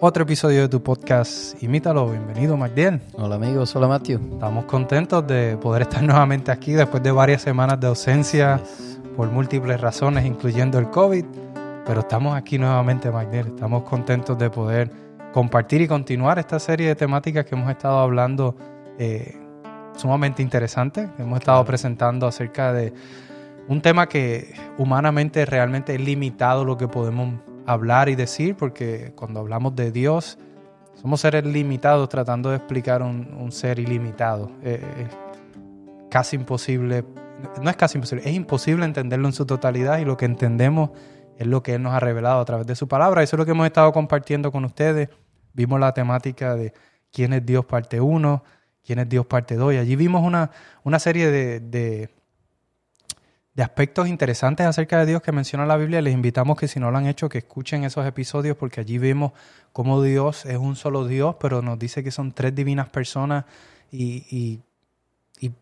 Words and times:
otro 0.00 0.22
episodio 0.22 0.62
de 0.62 0.68
tu 0.68 0.82
podcast 0.82 1.60
Imítalo. 1.62 2.10
Bienvenido, 2.10 2.56
Magdiel. 2.56 3.00
Hola 3.14 3.34
amigos, 3.34 3.74
hola 3.74 3.88
Matthew. 3.88 4.20
Estamos 4.34 4.64
contentos 4.66 5.26
de 5.26 5.56
poder 5.56 5.82
estar 5.82 6.02
nuevamente 6.04 6.52
aquí 6.52 6.72
después 6.72 7.02
de 7.02 7.10
varias 7.10 7.42
semanas 7.42 7.80
de 7.80 7.88
ausencia 7.88 8.60
por 9.16 9.30
múltiples 9.30 9.80
razones, 9.80 10.24
incluyendo 10.24 10.78
el 10.78 10.88
COVID. 10.90 11.24
Pero 11.84 12.00
estamos 12.00 12.36
aquí 12.36 12.58
nuevamente, 12.58 13.10
Magdiel. 13.10 13.48
Estamos 13.48 13.82
contentos 13.82 14.38
de 14.38 14.50
poder 14.50 14.90
compartir 15.32 15.80
y 15.80 15.88
continuar 15.88 16.38
esta 16.38 16.60
serie 16.60 16.88
de 16.88 16.94
temáticas 16.94 17.44
que 17.44 17.56
hemos 17.56 17.70
estado 17.70 17.98
hablando 17.98 18.54
eh, 18.98 19.36
sumamente 19.96 20.42
interesante. 20.42 21.08
Hemos 21.18 21.40
estado 21.40 21.64
presentando 21.64 22.26
acerca 22.26 22.72
de 22.72 22.92
un 23.66 23.80
tema 23.80 24.08
que 24.08 24.54
humanamente 24.78 25.44
realmente 25.44 25.94
es 25.94 26.00
limitado 26.00 26.64
lo 26.64 26.76
que 26.78 26.86
podemos 26.86 27.34
hablar 27.68 28.08
y 28.08 28.14
decir, 28.14 28.56
porque 28.56 29.12
cuando 29.14 29.40
hablamos 29.40 29.76
de 29.76 29.92
Dios, 29.92 30.38
somos 30.94 31.20
seres 31.20 31.44
limitados 31.44 32.08
tratando 32.08 32.48
de 32.48 32.56
explicar 32.56 33.02
un, 33.02 33.52
ser 33.52 33.78
ilimitado. 33.78 34.50
Eh, 34.62 34.80
casi 36.10 36.36
imposible, 36.36 37.04
no 37.62 37.68
es 37.68 37.76
casi 37.76 37.98
imposible, 37.98 38.26
es 38.26 38.34
imposible 38.34 38.86
entenderlo 38.86 39.28
en 39.28 39.34
su 39.34 39.44
totalidad 39.44 39.98
y 39.98 40.06
lo 40.06 40.16
que 40.16 40.24
entendemos 40.24 40.90
es 41.36 41.46
lo 41.46 41.62
que 41.62 41.74
Él 41.74 41.82
nos 41.82 41.92
ha 41.92 42.00
revelado 42.00 42.40
a 42.40 42.44
través 42.46 42.66
de 42.66 42.74
su 42.74 42.88
palabra. 42.88 43.22
Eso 43.22 43.36
es 43.36 43.38
lo 43.38 43.44
que 43.44 43.50
hemos 43.50 43.66
estado 43.66 43.92
compartiendo 43.92 44.50
con 44.50 44.64
ustedes. 44.64 45.10
Vimos 45.52 45.78
la 45.78 45.92
temática 45.92 46.54
de 46.54 46.72
quién 47.12 47.34
es 47.34 47.44
Dios 47.44 47.66
parte 47.66 48.00
1, 48.00 48.44
quién 48.82 48.98
es 48.98 49.08
Dios 49.10 49.26
parte 49.26 49.56
2. 49.56 49.74
Y 49.74 49.76
allí 49.76 49.94
vimos 49.94 50.22
una, 50.24 50.50
una 50.84 50.98
serie 50.98 51.30
de 51.30 52.10
aspectos 53.62 54.08
interesantes 54.08 54.66
acerca 54.66 55.00
de 55.00 55.06
Dios 55.06 55.22
que 55.22 55.32
menciona 55.32 55.66
la 55.66 55.76
Biblia. 55.76 56.00
Les 56.00 56.14
invitamos 56.14 56.56
que 56.58 56.68
si 56.68 56.78
no 56.78 56.90
lo 56.90 56.98
han 56.98 57.06
hecho, 57.06 57.28
que 57.28 57.38
escuchen 57.38 57.84
esos 57.84 58.06
episodios 58.06 58.56
porque 58.56 58.80
allí 58.80 58.98
vemos 58.98 59.32
cómo 59.72 60.02
Dios 60.02 60.46
es 60.46 60.56
un 60.56 60.76
solo 60.76 61.06
Dios, 61.06 61.36
pero 61.40 61.62
nos 61.62 61.78
dice 61.78 62.04
que 62.04 62.10
son 62.10 62.32
tres 62.32 62.54
divinas 62.54 62.88
personas 62.88 63.44
y, 63.90 64.60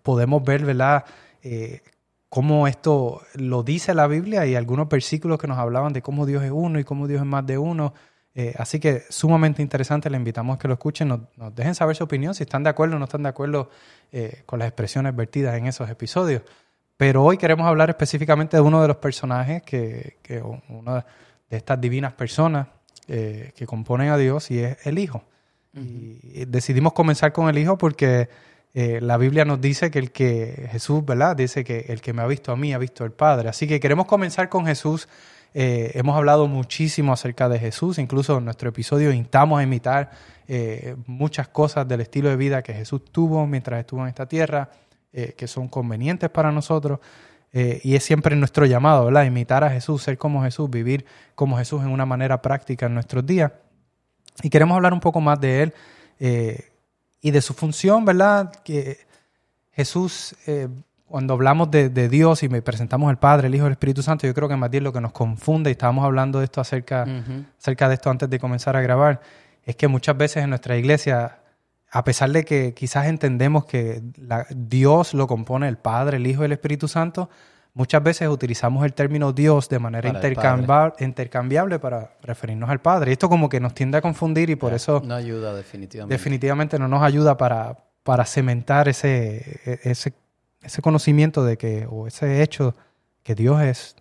podemos 0.03 0.43
ver, 0.43 0.65
¿verdad? 0.65 1.05
Eh, 1.43 1.81
cómo 2.29 2.67
esto 2.67 3.23
lo 3.35 3.63
dice 3.63 3.95
la 3.95 4.07
Biblia 4.07 4.47
y 4.47 4.57
algunos 4.57 4.89
versículos 4.89 5.39
que 5.39 5.47
nos 5.47 5.59
hablaban 5.59 5.93
de 5.93 6.03
cómo 6.03 6.27
Dios 6.27 6.43
es 6.43 6.51
uno 6.51 6.79
y 6.79 6.85
cómo 6.85 7.07
Dios 7.07 7.21
es 7.21 7.27
más 7.27 7.47
de 7.47 7.57
uno. 7.57 7.95
Eh, 8.35 8.55
así 8.59 8.79
que 8.79 9.05
sumamente 9.09 9.63
interesante, 9.63 10.11
les 10.11 10.19
invitamos 10.19 10.57
a 10.57 10.59
que 10.59 10.69
lo 10.69 10.75
escuchen, 10.75 11.09
nos, 11.09 11.55
dejen 11.55 11.75
saber 11.75 11.97
su 11.97 12.05
opinión, 12.05 12.35
si 12.35 12.43
están 12.43 12.63
de 12.63 12.69
acuerdo 12.69 12.97
o 12.97 12.99
no 12.99 13.07
están 13.07 13.23
de 13.23 13.31
acuerdo 13.31 13.71
eh, 14.13 14.43
con 14.45 14.59
las 14.59 14.69
expresiones 14.69 15.17
vertidas 15.17 15.57
en 15.57 15.67
esos 15.67 15.89
episodios. 15.89 16.43
Pero 16.97 17.25
hoy 17.25 17.37
queremos 17.37 17.67
hablar 17.67 17.91
específicamente 17.91 18.57
de 18.57 18.63
uno 18.63 18.81
de 18.81 18.89
los 18.89 18.97
personajes 18.97 19.63
que, 19.63 20.17
que 20.23 20.43
una 20.69 21.05
de 21.51 21.57
estas 21.57 21.81
divinas 21.81 22.13
personas 22.15 22.69
eh, 23.09 23.53
que 23.55 23.67
componen 23.67 24.09
a 24.09 24.17
Dios 24.17 24.51
y 24.51 24.59
es 24.59 24.85
el 24.85 24.99
Hijo. 24.99 25.23
Y 25.75 26.47
decidimos 26.47 26.95
comenzar 26.95 27.33
con 27.33 27.51
el 27.51 27.59
Hijo 27.59 27.77
porque 27.77 28.31
eh, 28.73 28.99
la 29.03 29.19
Biblia 29.19 29.45
nos 29.45 29.61
dice 29.61 29.91
que 29.91 29.99
el 29.99 30.11
que 30.11 30.69
Jesús, 30.73 31.05
¿verdad? 31.05 31.37
Dice 31.37 31.63
que 31.65 31.85
el 31.89 32.01
que 32.01 32.15
me 32.15 32.23
ha 32.23 32.27
visto 32.27 32.51
a 32.51 32.57
mí 32.57 32.73
ha 32.73 32.79
visto 32.79 33.05
al 33.05 33.13
Padre. 33.13 33.51
Así 33.51 33.69
que 33.69 33.79
queremos 33.79 34.07
comenzar 34.07 34.49
con 34.49 34.65
Jesús. 34.65 35.07
Eh, 35.53 35.93
hemos 35.95 36.17
hablado 36.17 36.49
muchísimo 36.49 37.13
acerca 37.13 37.49
de 37.49 37.59
Jesús, 37.59 37.99
incluso 37.99 38.39
en 38.39 38.47
nuestro 38.47 38.71
episodio 38.71 39.13
intentamos 39.13 39.61
a 39.61 39.63
imitar 39.63 40.11
muchas 41.07 41.49
cosas 41.49 41.89
del 41.89 42.01
estilo 42.01 42.29
de 42.29 42.37
vida 42.37 42.63
que 42.63 42.73
Jesús 42.73 43.05
tuvo 43.11 43.47
mientras 43.47 43.81
estuvo 43.81 44.03
en 44.03 44.09
esta 44.09 44.27
tierra. 44.27 44.71
Eh, 45.19 45.35
que 45.35 45.47
son 45.47 45.69
convenientes 45.69 46.29
para 46.29 46.53
nosotros. 46.53 46.99
Eh, 47.53 47.81
y 47.83 47.95
es 47.95 48.05
siempre 48.05 48.37
nuestro 48.37 48.67
llamado, 48.67 49.07
¿verdad? 49.07 49.25
Imitar 49.25 49.65
a 49.65 49.71
Jesús, 49.71 50.03
ser 50.03 50.19
como 50.19 50.43
Jesús, 50.43 50.69
vivir 50.69 51.07
como 51.35 51.57
Jesús 51.57 51.81
en 51.83 51.89
una 51.89 52.05
manera 52.05 52.43
práctica 52.43 52.85
en 52.85 52.93
nuestros 52.93 53.25
días. 53.25 53.51
Y 54.43 54.51
queremos 54.51 54.77
hablar 54.77 54.93
un 54.93 55.01
poco 55.01 55.23
más 55.23 55.41
de 55.41 55.63
Él 55.63 55.75
eh, 56.19 56.71
y 57.23 57.31
de 57.31 57.41
su 57.41 57.55
función, 57.55 58.05
¿verdad? 58.05 58.53
Que 58.63 58.99
Jesús, 59.73 60.37
cuando 61.07 61.33
hablamos 61.33 61.71
de, 61.71 62.09
Dios 62.11 62.43
y 62.43 62.51
me 62.51 62.61
presentamos 62.61 63.09
al 63.09 63.19
Padre, 63.19 63.47
el 63.47 63.55
Hijo 63.55 63.65
y 63.65 63.69
el 63.69 63.73
Espíritu 63.73 64.03
Santo, 64.03 64.27
yo 64.27 64.35
creo 64.35 64.51
que 64.51 64.57
más 64.57 64.71
bien 64.71 64.85
lo 64.85 64.93
que 64.93 65.01
nos 65.01 65.13
confunde, 65.13 65.71
y 65.71 65.73
estábamos 65.73 66.05
hablando 66.05 66.41
de 66.41 66.45
esto 66.45 66.61
acerca, 66.61 67.07
acerca 67.59 67.89
de 67.89 67.95
esto 67.95 68.11
antes 68.11 68.29
de 68.29 68.39
comenzar 68.39 68.77
a 68.77 68.83
grabar, 68.83 69.23
es 69.65 69.77
que 69.77 69.89
muchas 69.89 70.17
veces 70.17 70.45
en 70.45 70.51
nuestra 70.51 70.77
iglesia 70.77 71.39
a 71.97 72.05
pesar 72.05 72.31
de 72.31 72.45
que 72.45 72.75
quizás 72.75 73.07
entendemos 73.07 73.65
que 73.65 74.03
Dios 74.55 75.15
lo 75.15 75.27
compone 75.27 75.67
el 75.67 75.79
Padre, 75.79 76.19
el 76.19 76.27
Hijo 76.27 76.43
y 76.43 76.45
el 76.45 76.53
Espíritu 76.53 76.89
Santo, 76.89 77.31
muchas 77.73 78.03
veces 78.03 78.29
utilizamos 78.29 78.85
el 78.85 78.93
término 78.93 79.33
Dios 79.33 79.71
de 79.71 79.79
manera 79.79 80.13
intercambiable 80.99 81.79
para 81.79 82.11
referirnos 82.21 82.69
al 82.69 82.83
Padre. 82.83 83.13
Y 83.13 83.15
esto 83.15 83.31
como 83.31 83.49
que 83.49 83.61
nos 83.61 83.73
tiende 83.73 83.97
a 83.97 84.03
confundir 84.03 84.51
y 84.51 84.57
por 84.57 84.75
eso... 84.75 85.01
No 85.07 85.15
ayuda 85.15 85.55
definitivamente. 85.55 86.15
Definitivamente 86.15 86.79
no 86.79 86.87
nos 86.87 87.03
ayuda 87.03 87.39
para, 87.39 87.79
para 88.03 88.27
cementar 88.27 88.89
ese, 88.89 89.59
e, 89.65 89.81
ese, 89.85 90.13
ese 90.61 90.83
conocimiento 90.83 91.47
de 91.47 91.57
que, 91.57 91.87
o 91.89 92.07
ese 92.07 92.43
hecho 92.43 92.75
que 93.23 93.35
Dios 93.35 93.63
es 93.63 93.97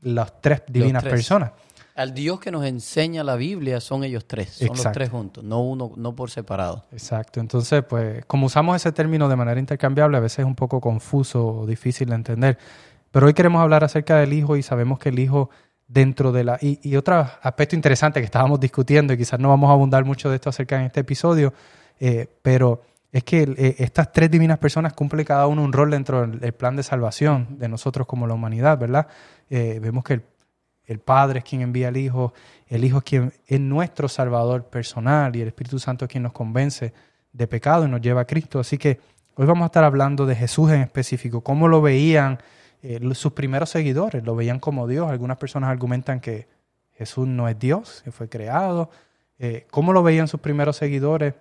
las 0.00 0.40
tres 0.40 0.62
divinas 0.66 1.04
personas. 1.04 1.50
Al 1.94 2.12
Dios 2.12 2.40
que 2.40 2.50
nos 2.50 2.64
enseña 2.64 3.22
la 3.22 3.36
Biblia 3.36 3.80
son 3.80 4.02
ellos 4.02 4.26
tres, 4.26 4.50
son 4.50 4.76
los 4.76 4.92
tres 4.92 5.10
juntos, 5.10 5.44
no 5.44 5.62
uno, 5.62 5.92
no 5.96 6.16
por 6.16 6.28
separado. 6.28 6.84
Exacto. 6.90 7.38
Entonces, 7.38 7.84
pues, 7.88 8.24
como 8.26 8.46
usamos 8.46 8.74
ese 8.74 8.90
término 8.90 9.28
de 9.28 9.36
manera 9.36 9.60
intercambiable, 9.60 10.16
a 10.16 10.20
veces 10.20 10.40
es 10.40 10.44
un 10.44 10.56
poco 10.56 10.80
confuso 10.80 11.46
o 11.46 11.66
difícil 11.66 12.08
de 12.08 12.16
entender. 12.16 12.58
Pero 13.12 13.26
hoy 13.26 13.32
queremos 13.32 13.62
hablar 13.62 13.84
acerca 13.84 14.16
del 14.16 14.32
Hijo 14.32 14.56
y 14.56 14.64
sabemos 14.64 14.98
que 14.98 15.10
el 15.10 15.20
Hijo 15.20 15.50
dentro 15.86 16.32
de 16.32 16.42
la... 16.42 16.58
Y, 16.60 16.96
otro 16.96 17.14
aspecto 17.40 17.76
interesante 17.76 18.18
que 18.18 18.24
estábamos 18.24 18.58
discutiendo, 18.58 19.12
y 19.12 19.16
quizás 19.16 19.38
no 19.38 19.50
vamos 19.50 19.70
a 19.70 19.74
abundar 19.74 20.04
mucho 20.04 20.30
de 20.30 20.34
esto 20.34 20.50
acerca 20.50 20.76
en 20.80 20.86
este 20.86 21.00
episodio, 21.00 21.54
eh, 22.00 22.26
pero 22.42 22.82
es 23.12 23.22
que 23.22 23.42
eh, 23.42 23.76
estas 23.78 24.10
tres 24.10 24.28
divinas 24.32 24.58
personas 24.58 24.94
cumplen 24.94 25.24
cada 25.24 25.46
uno 25.46 25.62
un 25.62 25.72
rol 25.72 25.92
dentro 25.92 26.26
del, 26.26 26.52
plan 26.54 26.74
de 26.74 26.82
salvación 26.82 27.56
de 27.60 27.68
nosotros 27.68 28.08
como 28.08 28.26
la 28.26 28.34
humanidad, 28.34 28.76
¿verdad? 28.78 29.06
Eh, 29.48 29.78
vemos 29.80 30.02
que 30.02 30.14
el 30.14 30.22
el 30.86 30.98
Padre 30.98 31.40
es 31.40 31.44
quien 31.44 31.62
envía 31.62 31.88
al 31.88 31.96
Hijo, 31.96 32.32
el 32.68 32.84
Hijo 32.84 32.98
es 32.98 33.04
quien 33.04 33.32
es 33.46 33.60
nuestro 33.60 34.08
Salvador 34.08 34.64
personal 34.64 35.34
y 35.36 35.40
el 35.40 35.48
Espíritu 35.48 35.78
Santo 35.78 36.04
es 36.04 36.10
quien 36.10 36.22
nos 36.22 36.32
convence 36.32 36.92
de 37.32 37.46
pecado 37.46 37.86
y 37.86 37.88
nos 37.88 38.00
lleva 38.00 38.22
a 38.22 38.26
Cristo. 38.26 38.60
Así 38.60 38.78
que 38.78 39.00
hoy 39.36 39.46
vamos 39.46 39.64
a 39.64 39.66
estar 39.66 39.84
hablando 39.84 40.26
de 40.26 40.36
Jesús 40.36 40.70
en 40.70 40.80
específico, 40.80 41.42
cómo 41.42 41.68
lo 41.68 41.80
veían 41.82 42.38
eh, 42.82 43.00
sus 43.14 43.32
primeros 43.32 43.70
seguidores, 43.70 44.24
lo 44.24 44.36
veían 44.36 44.60
como 44.60 44.86
Dios. 44.86 45.10
Algunas 45.10 45.38
personas 45.38 45.70
argumentan 45.70 46.20
que 46.20 46.46
Jesús 46.92 47.26
no 47.26 47.48
es 47.48 47.58
Dios, 47.58 48.02
que 48.04 48.12
fue 48.12 48.28
creado. 48.28 48.90
Eh, 49.38 49.66
cómo 49.70 49.92
lo 49.92 50.02
veían 50.02 50.28
sus 50.28 50.40
primeros 50.40 50.76
seguidores 50.76 51.34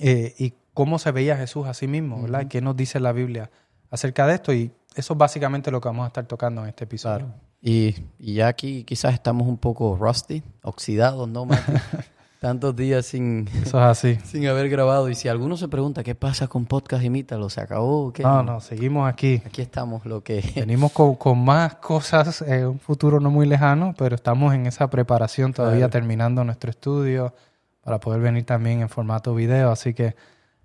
eh, 0.00 0.34
y 0.38 0.54
cómo 0.72 0.98
se 0.98 1.10
veía 1.10 1.36
Jesús 1.36 1.66
a 1.66 1.74
sí 1.74 1.86
mismo, 1.86 2.22
¿verdad? 2.22 2.46
¿Qué 2.48 2.60
nos 2.60 2.76
dice 2.76 3.00
la 3.00 3.12
Biblia 3.12 3.50
acerca 3.90 4.26
de 4.26 4.34
esto? 4.34 4.52
Y 4.52 4.72
eso 4.94 5.12
es 5.12 5.18
básicamente 5.18 5.70
lo 5.70 5.80
que 5.80 5.88
vamos 5.88 6.04
a 6.04 6.06
estar 6.08 6.26
tocando 6.26 6.62
en 6.62 6.68
este 6.68 6.84
episodio. 6.84 7.26
Y, 7.64 7.94
ya 8.18 8.48
aquí 8.48 8.82
quizás 8.82 9.14
estamos 9.14 9.46
un 9.46 9.56
poco 9.56 9.96
rusty, 9.96 10.42
oxidados, 10.62 11.28
¿no? 11.28 11.46
Tantos 12.40 12.74
días 12.74 13.06
sin, 13.06 13.48
así. 13.72 14.16
sin 14.24 14.48
haber 14.48 14.68
grabado. 14.68 15.08
Y 15.08 15.14
si 15.14 15.28
alguno 15.28 15.56
se 15.56 15.68
pregunta 15.68 16.02
qué 16.02 16.16
pasa 16.16 16.48
con 16.48 16.66
Podcast 16.66 17.04
Imítalo, 17.04 17.48
¿se 17.48 17.60
acabó? 17.60 18.12
¿Qué? 18.12 18.24
No, 18.24 18.42
no, 18.42 18.60
seguimos 18.60 19.08
aquí. 19.08 19.40
Aquí 19.46 19.62
estamos, 19.62 20.04
lo 20.06 20.24
que... 20.24 20.42
Venimos 20.56 20.90
con, 20.90 21.44
más 21.44 21.76
cosas 21.76 22.42
en 22.42 22.66
un 22.66 22.80
futuro 22.80 23.20
no 23.20 23.30
muy 23.30 23.46
lejano, 23.46 23.94
pero 23.96 24.16
estamos 24.16 24.52
en 24.54 24.66
esa 24.66 24.90
preparación 24.90 25.52
todavía 25.52 25.88
terminando 25.88 26.42
nuestro 26.42 26.70
estudio 26.70 27.32
para 27.80 28.00
poder 28.00 28.20
venir 28.20 28.44
también 28.44 28.80
en 28.80 28.88
formato 28.88 29.36
video. 29.36 29.70
Así 29.70 29.94
que 29.94 30.16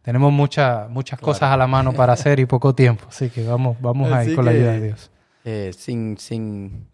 tenemos 0.01 0.33
muchas 0.33 0.89
muchas 0.89 1.19
cosas 1.19 1.51
a 1.51 1.57
la 1.57 1.67
mano 1.67 1.93
para 1.93 2.13
hacer 2.13 2.39
y 2.39 2.47
poco 2.47 2.73
tiempo. 2.73 3.05
Así 3.07 3.29
que 3.29 3.45
vamos, 3.45 3.77
vamos 3.81 4.11
a 4.11 4.25
ir 4.25 4.35
con 4.35 4.45
la 4.45 4.51
ayuda 4.51 4.71
de 4.71 4.81
Dios. 4.81 5.11
Eh, 5.49 5.71
sin, 5.71 6.17
sin 6.17 6.89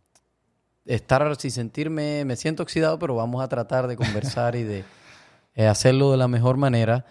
estar, 0.85 1.35
sin 1.37 1.49
sentirme, 1.49 2.23
me 2.23 2.35
siento 2.35 2.61
oxidado, 2.61 2.99
pero 2.99 3.15
vamos 3.15 3.43
a 3.43 3.47
tratar 3.47 3.87
de 3.87 3.95
conversar 3.95 4.55
y 4.55 4.61
de 4.61 4.83
eh, 5.55 5.65
hacerlo 5.65 6.11
de 6.11 6.17
la 6.17 6.27
mejor 6.27 6.57
manera. 6.57 7.03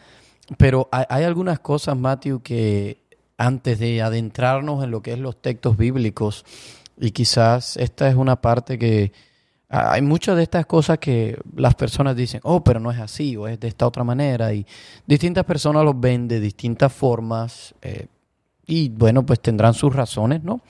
Pero 0.56 0.88
hay, 0.92 1.24
algunas 1.24 1.58
cosas, 1.58 1.96
Matthew, 1.96 2.42
que 2.42 3.02
antes 3.36 3.80
de 3.80 4.02
adentrarnos 4.02 4.84
en 4.84 4.92
lo 4.92 5.02
que 5.02 5.14
es 5.14 5.18
los 5.18 5.42
textos 5.42 5.76
bíblicos, 5.76 6.44
y 6.96 7.10
quizás 7.10 7.76
esta 7.76 8.08
es 8.08 8.14
una 8.14 8.40
parte 8.40 8.78
que 8.78 9.12
hay 9.68 10.00
muchas 10.00 10.36
de 10.36 10.44
estas 10.44 10.66
cosas 10.66 10.98
que 10.98 11.36
las 11.56 11.74
personas 11.74 12.14
dicen, 12.14 12.40
oh, 12.44 12.62
pero 12.62 12.78
no 12.78 12.92
es 12.92 13.00
así, 13.00 13.36
o 13.36 13.48
es 13.48 13.58
de 13.58 13.66
esta 13.66 13.88
otra 13.88 14.04
manera, 14.04 14.54
y 14.54 14.64
distintas 15.08 15.44
personas 15.44 15.84
los 15.84 15.98
ven 15.98 16.28
de 16.28 16.38
distintas 16.38 16.92
formas, 16.92 17.74
eh, 17.82 18.06
y 18.64 18.90
bueno, 18.90 19.26
pues 19.26 19.40
tendrán 19.40 19.74
sus 19.74 19.92
razones, 19.92 20.44
¿no? 20.44 20.60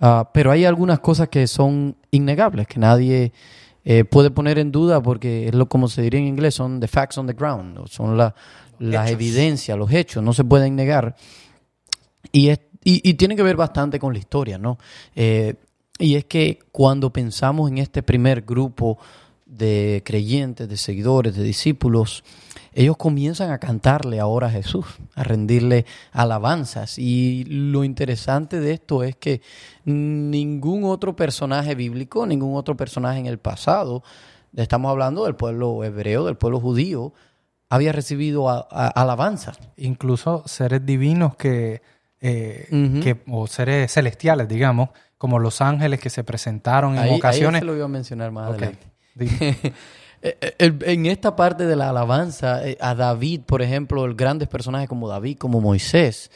Ah, 0.00 0.30
pero 0.32 0.50
hay 0.50 0.64
algunas 0.64 0.98
cosas 1.00 1.28
que 1.28 1.46
son 1.46 1.96
innegables, 2.10 2.66
que 2.66 2.78
nadie 2.78 3.32
eh, 3.84 4.04
puede 4.04 4.30
poner 4.30 4.58
en 4.58 4.70
duda 4.72 5.02
porque 5.02 5.48
es 5.48 5.54
lo 5.54 5.68
como 5.68 5.88
se 5.88 6.02
diría 6.02 6.20
en 6.20 6.26
inglés, 6.26 6.54
son 6.54 6.80
the 6.80 6.88
facts 6.88 7.16
on 7.18 7.26
the 7.26 7.32
ground, 7.32 7.78
son 7.88 8.16
la- 8.16 8.34
las 8.78 9.10
evidencias, 9.12 9.78
los 9.78 9.90
hechos, 9.90 10.22
no 10.22 10.32
se 10.34 10.44
pueden 10.44 10.76
negar. 10.76 11.16
Y, 12.32 12.48
es, 12.48 12.60
y, 12.84 13.08
y 13.08 13.14
tiene 13.14 13.36
que 13.36 13.42
ver 13.42 13.56
bastante 13.56 13.98
con 13.98 14.12
la 14.12 14.18
historia, 14.18 14.58
¿no? 14.58 14.78
Eh, 15.14 15.54
y 15.98 16.16
es 16.16 16.26
que 16.26 16.58
cuando 16.72 17.10
pensamos 17.10 17.70
en 17.70 17.78
este 17.78 18.02
primer 18.02 18.42
grupo 18.42 18.98
de 19.56 20.02
creyentes, 20.04 20.68
de 20.68 20.76
seguidores, 20.76 21.34
de 21.36 21.42
discípulos, 21.42 22.24
ellos 22.72 22.96
comienzan 22.98 23.50
a 23.52 23.58
cantarle 23.58 24.20
ahora 24.20 24.48
a 24.48 24.50
Jesús, 24.50 24.84
a 25.14 25.22
rendirle 25.24 25.86
alabanzas. 26.12 26.98
Y 26.98 27.44
lo 27.44 27.84
interesante 27.84 28.60
de 28.60 28.72
esto 28.72 29.02
es 29.02 29.16
que 29.16 29.40
ningún 29.84 30.84
otro 30.84 31.16
personaje 31.16 31.74
bíblico, 31.74 32.26
ningún 32.26 32.56
otro 32.56 32.76
personaje 32.76 33.18
en 33.18 33.26
el 33.26 33.38
pasado, 33.38 34.02
estamos 34.54 34.90
hablando 34.90 35.24
del 35.24 35.36
pueblo 35.36 35.84
hebreo, 35.84 36.26
del 36.26 36.36
pueblo 36.36 36.60
judío, 36.60 37.12
había 37.70 37.92
recibido 37.92 38.48
a- 38.50 38.66
a- 38.70 38.88
alabanzas. 38.88 39.58
Incluso 39.76 40.42
seres 40.46 40.84
divinos 40.84 41.34
que, 41.36 41.82
eh, 42.20 42.66
que, 43.02 43.22
o 43.30 43.46
seres 43.46 43.92
celestiales, 43.92 44.48
digamos, 44.48 44.90
como 45.18 45.38
los 45.38 45.60
ángeles 45.62 45.98
que 46.00 46.10
se 46.10 46.24
presentaron 46.24 46.94
en 46.94 46.98
Ahí- 47.00 47.10
ahí 47.12 47.16
ocasiones. 47.18 47.60
se 47.60 47.64
lo 47.64 47.74
iba 47.74 47.86
a 47.86 47.88
mencionar 47.88 48.30
más 48.32 48.50
adelante. 48.50 48.78
Eh, 50.22 50.54
el- 50.58 50.78
En 50.84 51.04
esta 51.06 51.36
parte 51.36 51.66
de 51.66 51.76
la 51.76 51.90
alabanza, 51.90 52.66
eh, 52.66 52.78
a 52.80 52.94
David, 52.94 53.42
por 53.44 53.60
ejemplo, 53.60 54.02
grandes 54.16 54.48
personajes 54.48 54.88
como 54.88 55.08
David, 55.08 55.36
como 55.36 55.60
Moisés, 55.60 56.30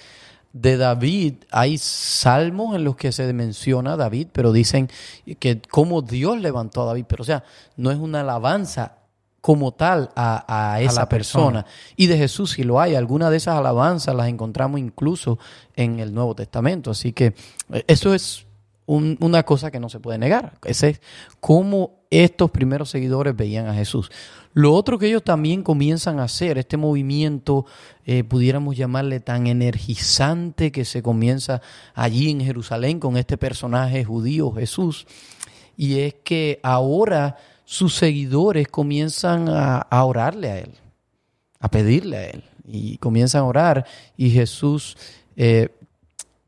de 0.52 0.76
David 0.76 1.34
hay 1.50 1.78
salmos 1.78 2.76
en 2.76 2.84
los 2.84 2.94
que 2.96 3.10
se 3.10 3.32
menciona 3.32 3.94
a 3.94 3.96
David, 3.96 4.28
pero 4.32 4.52
dicen 4.52 4.88
que 5.38 5.62
cómo 5.62 6.02
Dios 6.02 6.38
levantó 6.40 6.82
a 6.82 6.86
David, 6.86 7.06
pero 7.08 7.22
o 7.22 7.24
sea, 7.24 7.42
no 7.76 7.90
es 7.90 7.96
una 7.98 8.20
alabanza 8.20 8.96
como 9.40 9.72
tal 9.72 10.10
a, 10.14 10.44
a 10.74 10.80
esa 10.82 11.08
persona. 11.08 11.62
persona. 11.62 11.66
Y 11.96 12.06
de 12.08 12.18
Jesús 12.18 12.50
si 12.50 12.64
lo 12.64 12.80
hay, 12.80 12.96
algunas 12.96 13.30
de 13.30 13.38
esas 13.38 13.56
alabanzas 13.56 14.14
las 14.14 14.28
encontramos 14.28 14.78
incluso 14.78 15.38
en 15.74 16.00
el 16.00 16.12
Nuevo 16.12 16.34
Testamento, 16.34 16.90
así 16.90 17.12
que 17.14 17.32
eh, 17.72 17.84
eso 17.86 18.12
es 18.12 18.44
un- 18.86 19.16
una 19.20 19.44
cosa 19.44 19.70
que 19.70 19.80
no 19.80 19.88
se 19.88 20.00
puede 20.00 20.18
negar. 20.18 20.58
Ese 20.64 20.88
es 20.90 21.00
cómo 21.40 22.00
estos 22.10 22.50
primeros 22.50 22.90
seguidores 22.90 23.36
veían 23.36 23.68
a 23.68 23.74
Jesús. 23.74 24.10
Lo 24.52 24.74
otro 24.74 24.98
que 24.98 25.06
ellos 25.06 25.22
también 25.22 25.62
comienzan 25.62 26.18
a 26.18 26.24
hacer, 26.24 26.58
este 26.58 26.76
movimiento, 26.76 27.66
eh, 28.04 28.24
pudiéramos 28.24 28.76
llamarle 28.76 29.20
tan 29.20 29.46
energizante 29.46 30.72
que 30.72 30.84
se 30.84 31.02
comienza 31.02 31.62
allí 31.94 32.30
en 32.30 32.40
Jerusalén 32.40 32.98
con 32.98 33.16
este 33.16 33.38
personaje 33.38 34.04
judío, 34.04 34.52
Jesús, 34.52 35.06
y 35.76 36.00
es 36.00 36.14
que 36.24 36.58
ahora 36.64 37.36
sus 37.64 37.94
seguidores 37.94 38.66
comienzan 38.66 39.48
a, 39.48 39.76
a 39.78 40.04
orarle 40.04 40.50
a 40.50 40.58
él, 40.58 40.72
a 41.60 41.70
pedirle 41.70 42.16
a 42.16 42.24
él, 42.30 42.42
y 42.66 42.98
comienzan 42.98 43.42
a 43.42 43.46
orar, 43.46 43.86
y 44.16 44.30
Jesús... 44.30 44.96
eh, 45.36 45.68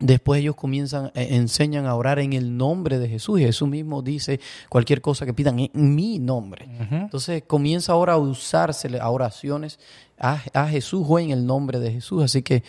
Después 0.03 0.41
ellos 0.41 0.57
comienzan, 0.57 1.13
eh, 1.15 1.29
enseñan 1.31 1.87
a 1.87 1.95
orar 1.95 2.19
en 2.19 2.33
el 2.33 2.57
nombre 2.57 2.99
de 2.99 3.09
Jesús. 3.09 3.41
Y 3.41 3.45
Jesús 3.45 3.69
mismo 3.69 4.03
dice 4.03 4.41
cualquier 4.69 5.01
cosa 5.01 5.25
que 5.25 5.33
pidan 5.33 5.61
en 5.61 5.95
mi 5.95 6.19
nombre. 6.19 6.69
Entonces 6.91 7.45
comienza 7.47 7.93
ahora 7.93 8.15
a 8.15 8.19
usarse 8.19 8.99
a 8.99 9.11
oraciones 9.11 9.79
a, 10.19 10.43
a 10.53 10.67
Jesús 10.67 11.07
o 11.09 11.19
en 11.21 11.31
el 11.31 11.47
nombre 11.47 11.79
de 11.79 11.93
Jesús. 11.93 12.25
Así 12.25 12.43
que 12.43 12.65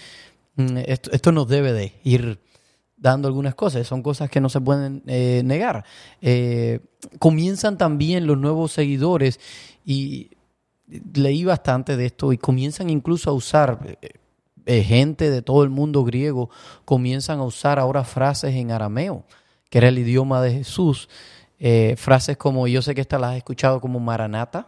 mm, 0.58 0.78
esto, 0.86 1.12
esto 1.12 1.32
nos 1.32 1.48
debe 1.48 1.74
de 1.74 1.94
ir 2.04 2.40
dando 2.96 3.28
algunas 3.28 3.56
cosas. 3.56 3.88
Son 3.88 4.04
cosas 4.04 4.30
que 4.30 4.40
no 4.40 4.48
se 4.48 4.62
pueden 4.62 5.02
eh, 5.08 5.42
negar. 5.44 5.86
Eh, 6.22 6.82
comienzan 7.18 7.80
también 7.80 8.28
los 8.28 8.38
nuevos 8.38 8.74
seguidores 8.74 9.40
y 9.84 10.30
leí 11.16 11.46
bastante 11.46 11.98
de 11.98 12.06
esto 12.06 12.32
y 12.32 12.38
comienzan 12.38 12.92
incluso 12.92 13.32
a 13.32 13.34
usar... 13.34 13.98
eh, 14.66 14.80
eh, 14.80 14.84
gente 14.84 15.30
de 15.30 15.42
todo 15.42 15.64
el 15.64 15.70
mundo 15.70 16.04
griego 16.04 16.50
comienzan 16.86 17.40
a 17.40 17.44
usar 17.44 17.80
ahora 17.80 18.04
frases 18.04 18.56
en 18.56 18.72
arameo, 18.72 19.24
que 19.70 19.78
era 19.80 19.88
el 19.88 19.98
idioma 19.98 20.42
de 20.42 20.54
Jesús. 20.54 21.10
Eh, 21.60 21.96
frases 21.98 22.38
como, 22.38 22.68
yo 22.68 22.82
sé 22.82 22.94
que 22.94 23.02
estas 23.02 23.22
las 23.22 23.32
has 23.32 23.38
escuchado 23.38 23.80
como 23.80 24.00
Maranata, 24.00 24.68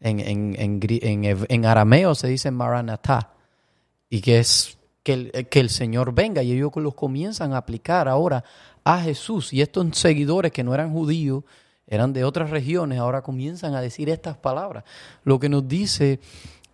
en, 0.00 0.20
en, 0.20 0.56
en, 0.58 1.46
en 1.48 1.66
arameo 1.66 2.14
se 2.14 2.28
dice 2.28 2.50
Maranatá, 2.50 3.32
y 4.10 4.20
que 4.20 4.38
es 4.38 4.78
que 5.02 5.12
el, 5.12 5.48
que 5.48 5.60
el 5.60 5.70
Señor 5.70 6.14
venga, 6.14 6.42
y 6.42 6.52
ellos 6.52 6.72
los 6.76 6.94
comienzan 6.94 7.52
a 7.52 7.58
aplicar 7.58 8.08
ahora 8.08 8.44
a 8.84 9.00
Jesús. 9.00 9.52
Y 9.52 9.60
estos 9.60 9.96
seguidores 9.96 10.52
que 10.52 10.64
no 10.64 10.74
eran 10.74 10.92
judíos, 10.92 11.44
eran 11.86 12.12
de 12.12 12.24
otras 12.24 12.50
regiones, 12.50 12.98
ahora 12.98 13.22
comienzan 13.22 13.74
a 13.74 13.80
decir 13.80 14.08
estas 14.08 14.38
palabras. 14.38 14.84
Lo 15.22 15.38
que 15.38 15.48
nos 15.48 15.68
dice 15.68 16.20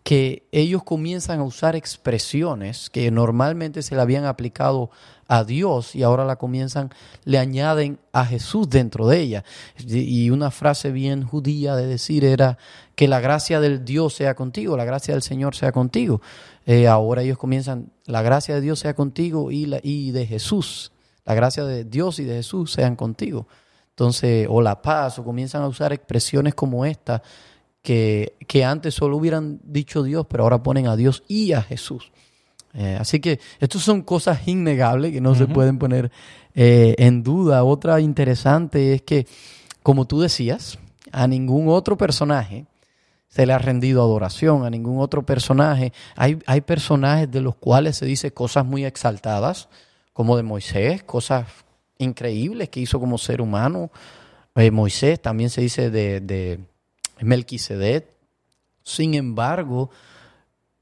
que 0.02 0.48
ellos 0.50 0.82
comienzan 0.82 1.40
a 1.40 1.44
usar 1.44 1.76
expresiones 1.76 2.90
que 2.90 3.10
normalmente 3.10 3.82
se 3.82 3.94
le 3.94 4.00
habían 4.00 4.24
aplicado 4.24 4.90
a 5.28 5.44
Dios 5.44 5.94
y 5.94 6.02
ahora 6.02 6.24
la 6.24 6.36
comienzan, 6.36 6.90
le 7.24 7.38
añaden 7.38 8.00
a 8.12 8.26
Jesús 8.26 8.68
dentro 8.68 9.06
de 9.06 9.20
ella. 9.20 9.44
Y 9.86 10.30
una 10.30 10.50
frase 10.50 10.90
bien 10.90 11.22
judía 11.22 11.76
de 11.76 11.86
decir 11.86 12.24
era 12.24 12.58
que 12.96 13.06
la 13.06 13.20
gracia 13.20 13.60
del 13.60 13.84
Dios 13.84 14.14
sea 14.14 14.34
contigo, 14.34 14.76
la 14.76 14.84
gracia 14.84 15.14
del 15.14 15.22
Señor 15.22 15.54
sea 15.54 15.70
contigo. 15.70 16.20
Eh, 16.66 16.88
ahora 16.88 17.22
ellos 17.22 17.38
comienzan, 17.38 17.92
la 18.06 18.22
gracia 18.22 18.56
de 18.56 18.60
Dios 18.60 18.80
sea 18.80 18.94
contigo 18.94 19.52
y, 19.52 19.66
la, 19.66 19.78
y 19.82 20.10
de 20.10 20.26
Jesús, 20.26 20.92
la 21.24 21.34
gracia 21.34 21.64
de 21.64 21.84
Dios 21.84 22.18
y 22.18 22.24
de 22.24 22.36
Jesús 22.36 22.72
sean 22.72 22.96
contigo. 22.96 23.46
Entonces, 23.90 24.48
o 24.50 24.62
la 24.62 24.82
paz, 24.82 25.18
o 25.18 25.24
comienzan 25.24 25.62
a 25.62 25.68
usar 25.68 25.92
expresiones 25.92 26.54
como 26.54 26.84
esta, 26.84 27.22
que, 27.82 28.34
que 28.46 28.64
antes 28.64 28.94
solo 28.94 29.16
hubieran 29.16 29.60
dicho 29.62 30.02
Dios, 30.02 30.26
pero 30.28 30.44
ahora 30.44 30.62
ponen 30.62 30.86
a 30.86 30.96
Dios 30.96 31.22
y 31.28 31.52
a 31.52 31.62
Jesús. 31.62 32.12
Eh, 32.74 32.96
así 33.00 33.20
que 33.20 33.40
estas 33.58 33.82
son 33.82 34.02
cosas 34.02 34.46
innegables 34.46 35.12
que 35.12 35.20
no 35.20 35.34
se 35.34 35.46
pueden 35.46 35.78
poner 35.78 36.10
eh, 36.54 36.94
en 36.98 37.22
duda. 37.22 37.64
Otra 37.64 38.00
interesante 38.00 38.94
es 38.94 39.02
que, 39.02 39.26
como 39.82 40.06
tú 40.06 40.20
decías, 40.20 40.78
a 41.10 41.26
ningún 41.26 41.68
otro 41.68 41.96
personaje 41.96 42.66
se 43.28 43.46
le 43.46 43.52
ha 43.52 43.58
rendido 43.58 44.02
adoración, 44.02 44.64
a 44.64 44.70
ningún 44.70 45.00
otro 45.00 45.24
personaje. 45.24 45.92
Hay, 46.16 46.38
hay 46.46 46.60
personajes 46.60 47.30
de 47.30 47.40
los 47.40 47.54
cuales 47.56 47.96
se 47.96 48.06
dice 48.06 48.32
cosas 48.32 48.66
muy 48.66 48.84
exaltadas, 48.84 49.68
como 50.12 50.36
de 50.36 50.42
Moisés, 50.42 51.02
cosas 51.04 51.46
increíbles 51.98 52.68
que 52.68 52.80
hizo 52.80 52.98
como 52.98 53.18
ser 53.18 53.40
humano. 53.40 53.90
Eh, 54.56 54.70
Moisés 54.70 55.20
también 55.22 55.50
se 55.50 55.60
dice 55.60 55.90
de, 55.90 56.20
de 56.20 56.60
Melquisedec. 57.24 58.16
Sin 58.82 59.14
embargo, 59.14 59.90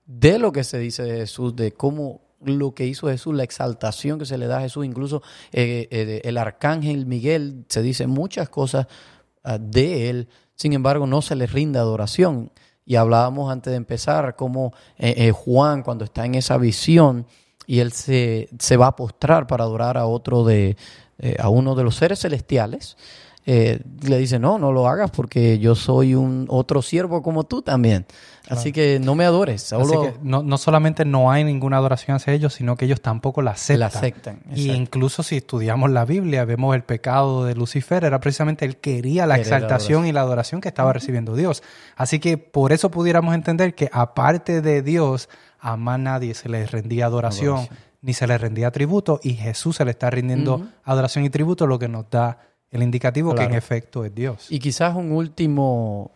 de 0.06 0.38
lo 0.38 0.52
que 0.52 0.64
se 0.64 0.78
dice 0.78 1.02
de 1.02 1.18
Jesús, 1.18 1.54
de 1.54 1.72
cómo 1.72 2.22
lo 2.40 2.74
que 2.74 2.86
hizo 2.86 3.08
Jesús, 3.08 3.34
la 3.34 3.42
exaltación 3.42 4.18
que 4.18 4.26
se 4.26 4.38
le 4.38 4.46
da 4.46 4.58
a 4.58 4.62
Jesús, 4.62 4.86
incluso 4.86 5.22
eh, 5.52 5.88
eh, 5.90 6.20
el 6.24 6.38
arcángel 6.38 7.06
Miguel, 7.06 7.64
se 7.68 7.82
dice 7.82 8.06
muchas 8.06 8.48
cosas 8.48 8.86
ah, 9.44 9.58
de 9.58 10.10
él, 10.10 10.28
sin 10.54 10.72
embargo 10.72 11.06
no 11.06 11.22
se 11.22 11.34
le 11.36 11.46
rinde 11.46 11.78
adoración. 11.78 12.52
Y 12.84 12.96
hablábamos 12.96 13.52
antes 13.52 13.70
de 13.72 13.76
empezar 13.76 14.34
cómo 14.34 14.72
eh, 14.96 15.30
Juan, 15.30 15.82
cuando 15.82 16.04
está 16.06 16.24
en 16.24 16.36
esa 16.36 16.56
visión, 16.56 17.26
y 17.66 17.80
él 17.80 17.92
se, 17.92 18.48
se 18.58 18.78
va 18.78 18.86
a 18.86 18.96
postrar 18.96 19.46
para 19.46 19.64
adorar 19.64 19.98
a 19.98 20.06
otro 20.06 20.42
de, 20.42 20.78
a 21.38 21.50
uno 21.50 21.74
de 21.74 21.84
los 21.84 21.96
seres 21.96 22.20
celestiales, 22.20 22.96
eh, 23.50 23.80
le 24.02 24.18
dice, 24.18 24.38
no, 24.38 24.58
no 24.58 24.72
lo 24.72 24.88
hagas 24.88 25.10
porque 25.10 25.58
yo 25.58 25.74
soy 25.74 26.14
un 26.14 26.44
otro 26.50 26.82
siervo 26.82 27.22
como 27.22 27.44
tú 27.44 27.62
también. 27.62 28.04
Así 28.50 28.72
que 28.72 29.00
no 29.00 29.14
me 29.14 29.24
adores. 29.24 29.72
Así 29.72 29.86
solo 29.86 30.02
que 30.02 30.14
no, 30.22 30.42
no 30.42 30.58
solamente 30.58 31.06
no 31.06 31.30
hay 31.30 31.44
ninguna 31.44 31.78
adoración 31.78 32.14
hacia 32.14 32.34
ellos, 32.34 32.52
sino 32.52 32.76
que 32.76 32.84
ellos 32.84 33.00
tampoco 33.00 33.40
la 33.40 33.52
aceptan. 33.52 33.80
la 33.80 33.86
aceptan. 33.86 34.40
Y 34.54 34.72
incluso 34.72 35.22
si 35.22 35.38
estudiamos 35.38 35.90
la 35.90 36.04
Biblia, 36.04 36.44
vemos 36.44 36.76
el 36.76 36.82
pecado 36.82 37.46
de 37.46 37.54
Lucifer, 37.54 38.04
era 38.04 38.20
precisamente 38.20 38.66
él 38.66 38.76
quería 38.76 39.26
la 39.26 39.38
exaltación 39.38 40.04
y 40.04 40.12
la 40.12 40.20
adoración 40.20 40.60
que 40.60 40.68
estaba 40.68 40.92
recibiendo 40.92 41.34
Dios. 41.34 41.62
Así 41.96 42.18
que 42.18 42.36
por 42.36 42.72
eso 42.72 42.90
pudiéramos 42.90 43.34
entender 43.34 43.74
que 43.74 43.88
aparte 43.94 44.60
de 44.60 44.82
Dios, 44.82 45.30
a 45.58 45.78
más 45.78 45.98
nadie 45.98 46.34
se 46.34 46.50
le 46.50 46.66
rendía 46.66 47.06
adoración, 47.06 47.60
Adoración. 47.60 47.78
ni 48.02 48.12
se 48.12 48.26
le 48.26 48.36
rendía 48.36 48.70
tributo, 48.72 49.20
y 49.22 49.32
Jesús 49.32 49.76
se 49.76 49.86
le 49.86 49.92
está 49.92 50.10
rindiendo 50.10 50.68
adoración 50.84 51.24
y 51.24 51.30
tributo, 51.30 51.66
lo 51.66 51.78
que 51.78 51.88
nos 51.88 52.10
da 52.10 52.40
el 52.70 52.82
indicativo 52.82 53.34
que 53.34 53.44
en 53.44 53.54
efecto 53.54 54.04
es 54.04 54.14
Dios. 54.14 54.46
Y 54.50 54.58
quizás 54.58 54.94
un 54.94 55.12
último, 55.12 56.10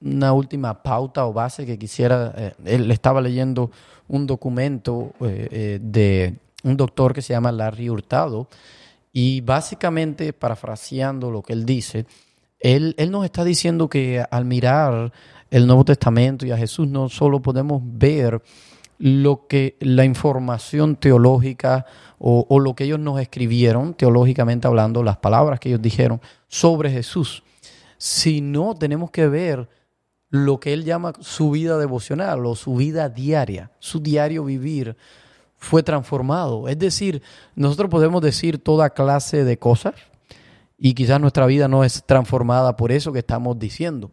una 0.00 0.32
última 0.32 0.82
pauta 0.82 1.26
o 1.26 1.32
base 1.32 1.66
que 1.66 1.78
quisiera. 1.78 2.32
eh, 2.36 2.54
él 2.64 2.90
estaba 2.90 3.20
leyendo 3.20 3.70
un 4.08 4.26
documento 4.26 5.12
eh, 5.20 5.48
eh, 5.50 5.78
de 5.82 6.36
un 6.64 6.76
doctor 6.76 7.12
que 7.12 7.22
se 7.22 7.32
llama 7.32 7.52
Larry 7.52 7.90
Hurtado 7.90 8.48
y 9.12 9.40
básicamente, 9.40 10.32
parafraseando 10.32 11.30
lo 11.30 11.42
que 11.42 11.52
él 11.52 11.64
dice, 11.64 12.06
él, 12.60 12.94
él 12.98 13.10
nos 13.10 13.24
está 13.24 13.44
diciendo 13.44 13.88
que 13.88 14.24
al 14.30 14.44
mirar 14.44 15.12
el 15.50 15.66
Nuevo 15.66 15.84
Testamento 15.84 16.46
y 16.46 16.50
a 16.50 16.56
Jesús 16.56 16.88
no 16.88 17.08
solo 17.08 17.40
podemos 17.40 17.80
ver 17.84 18.42
lo 18.98 19.46
que 19.46 19.76
la 19.80 20.04
información 20.04 20.96
teológica 20.96 21.86
o, 22.18 22.58
lo 22.58 22.74
que 22.74 22.84
ellos 22.84 22.98
nos 22.98 23.20
escribieron, 23.20 23.94
teológicamente 23.94 24.66
hablando, 24.66 25.04
las 25.04 25.18
palabras 25.18 25.60
que 25.60 25.68
ellos 25.68 25.82
dijeron 25.82 26.20
sobre 26.48 26.90
Jesús, 26.90 27.44
sino 27.96 28.74
tenemos 28.74 29.12
que 29.12 29.28
ver 29.28 29.68
lo 30.30 30.58
que 30.58 30.72
él 30.72 30.84
llama 30.84 31.12
su 31.20 31.52
vida 31.52 31.78
devocional 31.78 32.44
o 32.44 32.56
su 32.56 32.74
vida 32.74 33.08
diaria, 33.08 33.70
su 33.78 34.00
diario 34.00 34.44
vivir 34.44 34.96
fue 35.56 35.82
transformado. 35.82 36.68
Es 36.68 36.78
decir, 36.78 37.22
nosotros 37.54 37.88
podemos 37.90 38.20
decir 38.20 38.58
toda 38.58 38.90
clase 38.90 39.44
de 39.44 39.58
cosas 39.58 39.94
y 40.76 40.94
quizás 40.94 41.20
nuestra 41.20 41.46
vida 41.46 41.68
no 41.68 41.84
es 41.84 42.04
transformada 42.04 42.76
por 42.76 42.92
eso 42.92 43.12
que 43.12 43.20
estamos 43.20 43.58
diciendo. 43.58 44.10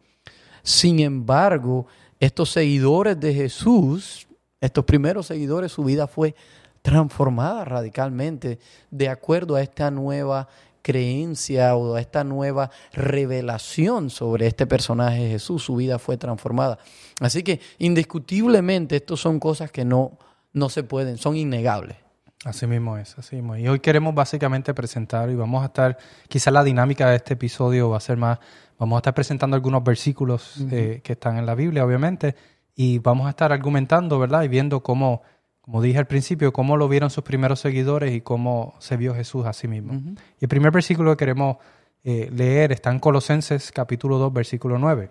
Sin 0.64 1.00
embargo, 1.00 1.86
estos 2.20 2.52
seguidores 2.52 3.20
de 3.20 3.34
Jesús, 3.34 4.25
estos 4.66 4.86
primeros 4.86 5.28
seguidores, 5.28 5.72
su 5.72 5.84
vida 5.84 6.08
fue 6.08 6.36
transformada 6.82 7.66
radicalmente 7.66 8.60
de 8.92 9.10
acuerdo 9.10 9.56
a 9.56 9.62
esta 9.62 9.90
nueva 9.90 10.48
creencia 10.86 11.76
o 11.76 11.96
a 11.96 12.00
esta 12.00 12.24
nueva 12.24 12.70
revelación 12.94 14.12
sobre 14.12 14.46
este 14.46 14.68
personaje 14.68 15.30
Jesús, 15.30 15.64
su 15.64 15.78
vida 15.78 15.98
fue 15.98 16.16
transformada. 16.16 16.78
Así 17.20 17.42
que 17.42 17.60
indiscutiblemente 17.80 18.98
estos 18.98 19.20
son 19.20 19.40
cosas 19.40 19.72
que 19.72 19.84
no, 19.84 20.20
no 20.54 20.70
se 20.70 20.84
pueden, 20.84 21.18
son 21.18 21.38
innegables. 21.38 21.98
Así 22.44 22.68
mismo 22.68 23.00
es, 23.00 23.18
así 23.18 23.38
mismo. 23.38 23.58
Y 23.58 23.68
hoy 23.68 23.80
queremos 23.80 24.14
básicamente 24.14 24.76
presentar 24.76 25.32
y 25.32 25.36
vamos 25.36 25.64
a 25.64 25.66
estar, 25.66 25.98
quizás 26.28 26.54
la 26.54 26.64
dinámica 26.64 27.10
de 27.10 27.16
este 27.16 27.34
episodio 27.34 27.90
va 27.90 27.98
a 27.98 28.00
ser 28.00 28.18
más, 28.18 28.38
vamos 28.78 28.98
a 28.98 29.00
estar 29.00 29.16
presentando 29.16 29.56
algunos 29.56 29.84
versículos 29.84 30.58
eh, 30.70 31.02
que 31.04 31.14
están 31.14 31.38
en 31.38 31.48
la 31.48 31.56
Biblia, 31.56 31.84
obviamente, 31.84 32.36
y 32.76 33.00
vamos 33.00 33.28
a 33.28 33.32
estar 33.32 33.52
argumentando, 33.52 34.20
¿verdad? 34.20 34.44
Y 34.44 34.48
viendo 34.48 34.82
cómo 34.84 35.22
como 35.66 35.82
dije 35.82 35.98
al 35.98 36.06
principio, 36.06 36.54
cómo 36.54 36.78
lo 36.78 36.88
vieron 36.88 37.10
sus 37.10 37.24
primeros 37.24 37.60
seguidores 37.60 38.14
y 38.14 38.22
cómo 38.22 38.76
se 38.78 38.98
vio 38.98 39.16
Jesús 39.16 39.48
a 39.48 39.54
sí 39.54 39.68
mismo. 39.68 39.94
Y 40.40 40.44
el 40.46 40.48
primer 40.48 40.72
versículo 40.72 41.10
que 41.10 41.18
queremos 41.18 41.58
eh, 42.04 42.30
leer 42.32 42.72
está 42.72 42.92
en 42.92 43.00
Colosenses 43.00 43.72
capítulo 43.72 44.20
2, 44.20 44.32
versículo 44.32 44.78
9. 44.78 45.10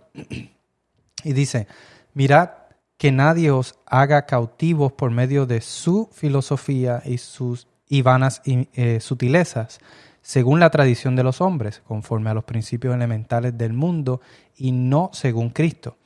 y 1.25 1.33
dice, 1.33 1.67
mirad 2.13 2.51
que 2.99 3.11
nadie 3.11 3.51
os 3.51 3.75
haga 3.85 4.27
cautivos 4.27 4.93
por 4.93 5.11
medio 5.11 5.45
de 5.45 5.61
su 5.61 6.09
filosofía 6.13 7.03
y 7.05 7.19
sus 7.19 7.67
y 7.89 8.03
vanas 8.03 8.41
eh, 8.45 9.01
sutilezas, 9.01 9.81
según 10.23 10.61
la 10.61 10.71
tradición 10.71 11.17
de 11.17 11.25
los 11.25 11.41
hombres, 11.41 11.83
conforme 11.85 12.31
a 12.31 12.35
los 12.35 12.45
principios 12.45 12.95
elementales 12.95 13.59
del 13.59 13.73
mundo 13.73 14.21
y 14.57 14.71
no 14.71 15.11
según 15.13 15.51
Cristo 15.51 15.97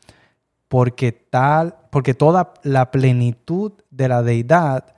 porque 0.68 1.12
tal, 1.12 1.76
porque 1.90 2.14
toda 2.14 2.54
la 2.62 2.90
plenitud 2.90 3.72
de 3.90 4.08
la 4.08 4.22
deidad 4.22 4.94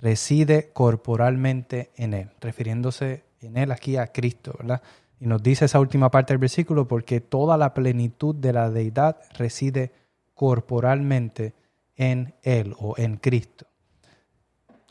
reside 0.00 0.70
corporalmente 0.72 1.90
en 1.96 2.14
él, 2.14 2.30
refiriéndose 2.40 3.24
en 3.40 3.56
él 3.56 3.70
aquí 3.70 3.96
a 3.96 4.06
Cristo, 4.08 4.54
¿verdad? 4.58 4.82
Y 5.20 5.26
nos 5.26 5.42
dice 5.42 5.66
esa 5.66 5.80
última 5.80 6.10
parte 6.10 6.32
del 6.32 6.38
versículo, 6.38 6.88
porque 6.88 7.20
toda 7.20 7.58
la 7.58 7.74
plenitud 7.74 8.34
de 8.34 8.54
la 8.54 8.70
deidad 8.70 9.18
reside 9.34 9.92
corporalmente 10.34 11.52
en 11.96 12.34
él 12.42 12.74
o 12.78 12.94
en 12.96 13.18
Cristo. 13.18 13.66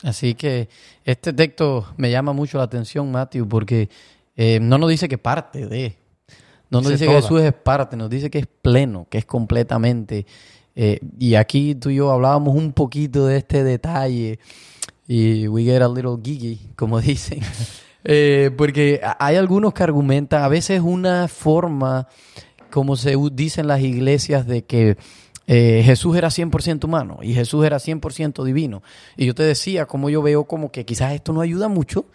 Así 0.04 0.36
que 0.36 0.70
este 1.04 1.34
texto 1.34 1.88
me 1.98 2.12
llama 2.12 2.32
mucho 2.32 2.60
la 2.60 2.66
atención, 2.66 3.12
Matthew, 3.12 3.48
porque 3.48 3.90
eh, 4.36 4.60
no 4.62 4.78
nos 4.78 4.90
dice 4.90 5.10
que 5.10 5.18
parte 5.18 5.66
de, 5.66 5.98
no 6.70 6.82
nos 6.82 6.92
dice, 6.92 7.08
que 7.08 7.14
Jesús 7.14 7.42
es 7.42 7.54
parte, 7.54 7.98
nos 7.98 8.10
dice 8.10 8.30
que 8.30 8.40
es 8.40 8.48
pleno, 8.48 9.08
que 9.10 9.18
es 9.18 9.26
completamente. 9.26 10.26
Eh, 10.76 11.00
y 11.18 11.36
aquí 11.36 11.76
tú 11.76 11.90
y 11.90 11.96
yo 11.96 12.12
hablábamos 12.12 12.56
un 12.56 12.74
poquito 12.74 13.26
de 13.26 13.38
este 13.38 13.64
detalle 13.64 14.40
y 15.08 15.48
we 15.48 15.64
get 15.64 15.82
a 15.82 15.88
little 15.88 16.18
giggy, 16.24 16.60
como 16.76 17.02
dicen. 17.02 17.40
Eh, 18.04 18.52
porque 18.56 19.02
hay 19.20 19.36
algunos 19.36 19.74
que 19.74 19.84
argumentan, 19.84 20.44
a 20.44 20.48
veces 20.48 20.82
una 20.82 21.28
forma, 21.28 22.08
como 22.70 22.96
se 22.96 23.16
dice 23.34 23.62
en 23.62 23.68
las 23.68 23.82
iglesias, 23.82 24.46
de 24.46 24.64
que 24.64 24.98
eh, 25.48 25.82
Jesús 25.84 26.16
era 26.16 26.28
100% 26.28 26.86
humano 26.86 27.18
y 27.24 27.34
Jesús 27.34 27.66
era 27.66 27.78
100% 27.78 28.44
divino. 28.44 28.84
Y 29.18 29.26
yo 29.26 29.34
te 29.34 29.42
decía, 29.42 29.88
como 29.88 30.12
yo 30.12 30.22
veo 30.22 30.44
como 30.44 30.72
que 30.72 30.86
quizás 30.86 31.14
esto 31.14 31.34
no 31.34 31.42
ayuda 31.42 31.68
mucho, 31.68 32.06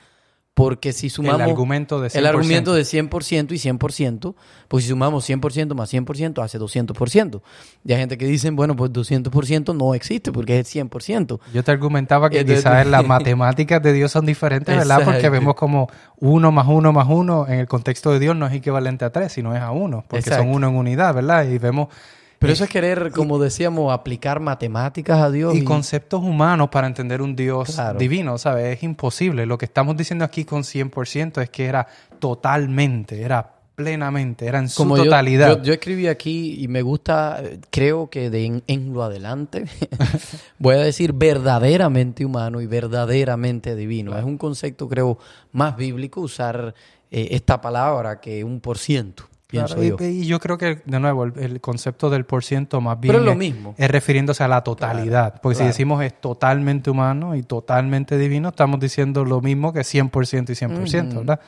porque 0.54 0.92
si 0.92 1.10
sumamos... 1.10 1.40
El 1.40 1.50
argumento 1.50 2.00
de 2.00 2.08
100%. 2.08 2.16
El 2.16 2.26
argumento 2.26 2.74
de 2.74 2.82
100% 2.82 3.52
y 3.52 3.70
100%, 3.70 4.34
pues 4.68 4.84
si 4.84 4.90
sumamos 4.90 5.28
100% 5.28 5.74
más 5.74 5.92
100% 5.92 6.44
hace 6.44 6.60
200%. 6.60 7.42
Y 7.84 7.92
hay 7.92 7.98
gente 7.98 8.16
que 8.16 8.26
dicen, 8.26 8.54
bueno, 8.54 8.76
pues 8.76 8.92
200% 8.92 9.76
no 9.76 9.94
existe 9.94 10.30
porque 10.30 10.60
es 10.60 10.74
100%. 10.74 11.40
Yo 11.52 11.64
te 11.64 11.70
argumentaba 11.72 12.30
que 12.30 12.44
quizás 12.44 12.86
las 12.86 13.04
matemáticas 13.06 13.82
de 13.82 13.92
Dios 13.92 14.12
son 14.12 14.26
diferentes, 14.26 14.76
¿verdad? 14.76 15.04
Porque 15.04 15.28
vemos 15.28 15.56
como 15.56 15.88
1 16.20 16.52
más 16.52 16.66
1 16.68 16.92
más 16.92 17.06
1 17.08 17.48
en 17.48 17.58
el 17.58 17.66
contexto 17.66 18.12
de 18.12 18.20
Dios 18.20 18.36
no 18.36 18.46
es 18.46 18.52
equivalente 18.52 19.04
a 19.04 19.10
3, 19.10 19.32
sino 19.32 19.54
es 19.56 19.60
a 19.60 19.72
1, 19.72 20.04
porque 20.06 20.30
son 20.30 20.48
1 20.48 20.68
en 20.68 20.76
unidad, 20.76 21.14
¿verdad? 21.14 21.48
Y 21.48 21.58
vemos 21.58 21.88
pero 22.38 22.52
eso 22.52 22.64
es 22.64 22.70
querer, 22.70 23.10
como 23.12 23.38
decíamos, 23.38 23.92
aplicar 23.92 24.40
matemáticas 24.40 25.20
a 25.20 25.30
Dios. 25.30 25.54
Y, 25.54 25.64
conceptos 25.64 26.22
humanos 26.22 26.68
para 26.70 26.86
entender 26.86 27.22
un 27.22 27.34
Dios 27.34 27.80
divino, 27.98 28.38
¿sabes? 28.38 28.76
Es 28.76 28.82
imposible. 28.82 29.46
Lo 29.46 29.58
que 29.58 29.64
estamos 29.64 29.96
diciendo 29.96 30.24
aquí 30.24 30.44
con 30.44 30.62
100% 30.62 31.42
es 31.42 31.50
que 31.50 31.64
era 31.66 31.86
totalmente, 32.18 33.22
era 33.22 33.54
plenamente, 33.74 34.46
era 34.46 34.58
en 34.58 34.68
su 34.68 34.86
totalidad. 34.88 35.62
Yo, 35.62 35.72
escribí 35.72 36.06
aquí 36.06 36.62
y 36.62 36.68
me 36.68 36.82
gusta, 36.82 37.42
creo 37.70 38.08
que 38.08 38.30
de 38.30 38.62
en, 38.66 38.92
lo 38.92 39.02
adelante, 39.02 39.64
voy 40.58 40.76
a 40.76 40.78
decir 40.78 41.12
verdaderamente 41.12 42.24
humano 42.24 42.60
y 42.60 42.66
verdaderamente 42.66 43.74
divino. 43.74 44.16
Es 44.16 44.24
un 44.24 44.38
concepto, 44.38 44.88
creo, 44.88 45.18
más 45.52 45.76
bíblico 45.76 46.20
usar 46.20 46.74
eh, 47.10 47.28
esta 47.32 47.60
palabra 47.60 48.20
que 48.20 48.44
un 48.44 48.60
por 48.60 48.78
ciento. 48.78 49.24
Y, 49.52 50.26
yo 50.26 50.40
creo 50.40 50.58
que, 50.58 50.82
de 50.84 51.00
nuevo, 51.00 51.24
el, 51.24 51.60
concepto 51.60 52.10
del 52.10 52.24
por 52.24 52.42
ciento 52.42 52.80
más 52.80 52.98
bien 52.98 53.14
es, 53.14 53.22
lo 53.22 53.34
mismo. 53.34 53.74
es 53.78 53.88
refiriéndose 53.90 54.42
a 54.42 54.48
la 54.48 54.64
totalidad. 54.64 55.40
porque 55.40 55.58
si 55.58 55.64
decimos 55.64 56.02
es 56.02 56.20
totalmente 56.20 56.90
humano 56.90 57.36
y 57.36 57.42
totalmente 57.42 58.18
divino, 58.18 58.48
estamos 58.48 58.80
diciendo 58.80 59.24
lo 59.24 59.40
mismo 59.40 59.72
que 59.72 59.80
100% 59.80 60.50
y 60.50 60.54
100%, 60.54 61.14
¿verdad? 61.14 61.40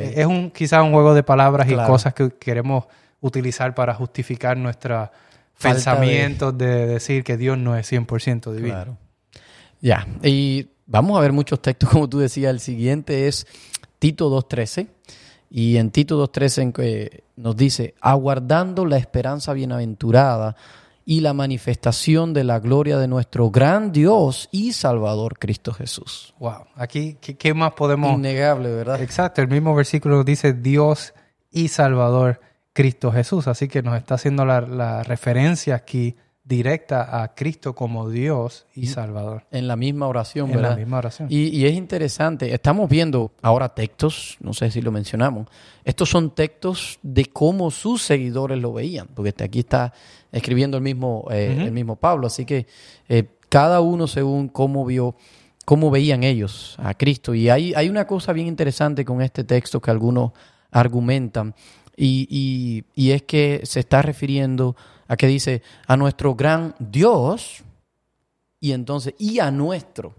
Es 0.00 0.26
un, 0.26 0.50
quizás 0.50 0.82
un 0.82 0.92
juego 0.92 1.14
de 1.14 1.22
palabras 1.22 1.70
y 1.70 1.74
cosas 1.74 2.12
que 2.14 2.30
queremos 2.30 2.84
utilizar 3.20 3.74
para 3.74 3.94
justificar 3.94 4.56
nuestros 4.56 5.08
pensamientos 5.60 6.56
de... 6.58 6.86
decir 6.86 7.24
que 7.24 7.36
Dios 7.36 7.56
no 7.56 7.76
es 7.76 7.90
100% 7.90 8.52
divino. 8.52 8.74
Claro. 8.74 8.98
Ya, 9.80 10.06
y 10.22 10.68
vamos 10.86 11.16
a 11.16 11.20
ver 11.20 11.32
muchos 11.32 11.60
textos, 11.60 11.88
como 11.92 12.08
tú 12.08 12.18
decías. 12.18 12.50
El 12.50 12.60
siguiente 12.60 13.28
es 13.28 13.46
Tito 13.98 14.30
2.13. 14.30 14.88
Y 15.50 15.76
en 15.76 15.90
Tito 15.90 16.22
2.13 16.26 17.22
nos 17.36 17.56
dice, 17.56 17.94
aguardando 18.00 18.84
la 18.84 18.96
esperanza 18.96 19.52
bienaventurada 19.52 20.56
y 21.04 21.20
la 21.20 21.32
manifestación 21.32 22.34
de 22.34 22.42
la 22.42 22.58
gloria 22.58 22.98
de 22.98 23.06
nuestro 23.06 23.50
gran 23.50 23.92
Dios 23.92 24.48
y 24.50 24.72
Salvador 24.72 25.38
Cristo 25.38 25.72
Jesús. 25.72 26.34
Wow, 26.40 26.66
aquí, 26.74 27.16
¿qué, 27.20 27.54
más 27.54 27.72
podemos...? 27.74 28.12
Innegable, 28.12 28.70
¿verdad? 28.74 29.00
Exacto, 29.00 29.40
el 29.40 29.48
mismo 29.48 29.74
versículo 29.74 30.24
dice 30.24 30.52
Dios 30.52 31.14
y 31.50 31.68
Salvador 31.68 32.40
Cristo 32.72 33.12
Jesús, 33.12 33.46
así 33.46 33.68
que 33.68 33.82
nos 33.82 33.96
está 33.96 34.16
haciendo 34.16 34.44
la, 34.44 34.60
la 34.60 35.04
referencia 35.04 35.76
aquí 35.76 36.16
directa 36.46 37.22
a 37.22 37.34
Cristo 37.34 37.74
como 37.74 38.08
Dios 38.08 38.66
y 38.74 38.86
Salvador. 38.86 39.44
En 39.50 39.66
la 39.66 39.74
misma 39.74 40.06
oración, 40.06 40.48
¿verdad? 40.48 40.64
En 40.64 40.70
la 40.70 40.76
misma 40.76 40.98
oración. 40.98 41.26
Y, 41.28 41.66
es 41.66 41.74
interesante, 41.74 42.54
estamos 42.54 42.88
viendo 42.88 43.32
ahora 43.42 43.74
textos, 43.74 44.36
no 44.40 44.54
sé 44.54 44.70
si 44.70 44.80
lo 44.80 44.92
mencionamos, 44.92 45.48
estos 45.84 46.08
son 46.08 46.30
textos 46.30 47.00
de 47.02 47.26
cómo 47.26 47.72
sus 47.72 48.02
seguidores 48.02 48.60
lo 48.60 48.72
veían, 48.72 49.08
porque 49.12 49.34
aquí 49.42 49.58
está 49.60 49.92
escribiendo 50.30 50.76
el 50.76 50.84
mismo, 50.84 51.26
eh, 51.32 51.64
el 51.64 51.72
mismo 51.72 51.96
Pablo, 51.96 52.28
así 52.28 52.44
que 52.44 52.68
eh, 53.08 53.24
cada 53.48 53.80
uno 53.80 54.06
según 54.06 54.48
cómo 54.48 54.84
vio, 54.84 55.16
cómo 55.64 55.90
veían 55.90 56.22
ellos 56.22 56.76
a 56.78 56.94
Cristo. 56.94 57.34
Y 57.34 57.48
hay, 57.48 57.74
hay 57.74 57.88
una 57.88 58.06
cosa 58.06 58.32
bien 58.32 58.46
interesante 58.46 59.04
con 59.04 59.20
este 59.20 59.42
texto 59.42 59.80
que 59.80 59.90
algunos 59.90 60.30
argumentan, 60.70 61.56
y, 61.98 62.84
y 62.94 63.10
es 63.12 63.22
que 63.22 63.62
se 63.64 63.80
está 63.80 64.02
refiriendo 64.02 64.76
a 65.08 65.16
que 65.16 65.26
dice 65.26 65.62
a 65.86 65.96
nuestro 65.96 66.34
gran 66.34 66.74
Dios 66.78 67.62
y 68.60 68.72
entonces 68.72 69.14
y 69.18 69.38
a 69.40 69.50
nuestro. 69.50 70.14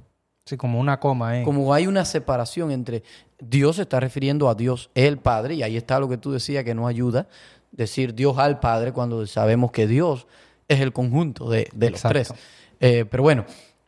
Sí, 0.46 0.56
como 0.56 0.80
una 0.80 1.00
coma, 1.00 1.40
¿eh? 1.40 1.44
Como 1.44 1.74
hay 1.74 1.88
una 1.88 2.06
separación 2.06 2.72
entre 2.72 3.04
Dios 3.40 3.76
se 3.76 3.82
está 3.84 4.00
refiriendo 4.00 4.50
a 4.50 4.56
Dios 4.56 4.90
el 4.96 5.18
Padre 5.18 5.56
y 5.56 5.64
ahí 5.64 5.76
está 5.76 6.00
lo 6.00 6.08
que 6.08 6.18
tú 6.18 6.32
decías 6.32 6.64
que 6.64 6.74
no 6.74 6.88
ayuda 6.88 7.28
decir 7.72 8.16
Dios 8.16 8.38
al 8.38 8.60
Padre 8.60 8.94
cuando 8.94 9.26
sabemos 9.28 9.72
que 9.72 9.88
Dios 9.88 10.26
es 10.68 10.80
el 10.80 10.94
conjunto 10.94 11.50
de, 11.50 11.70
los 11.74 12.02
tres. 12.02 12.34
Eh, 12.80 13.06
pero 13.10 13.24
bueno, 13.24 13.46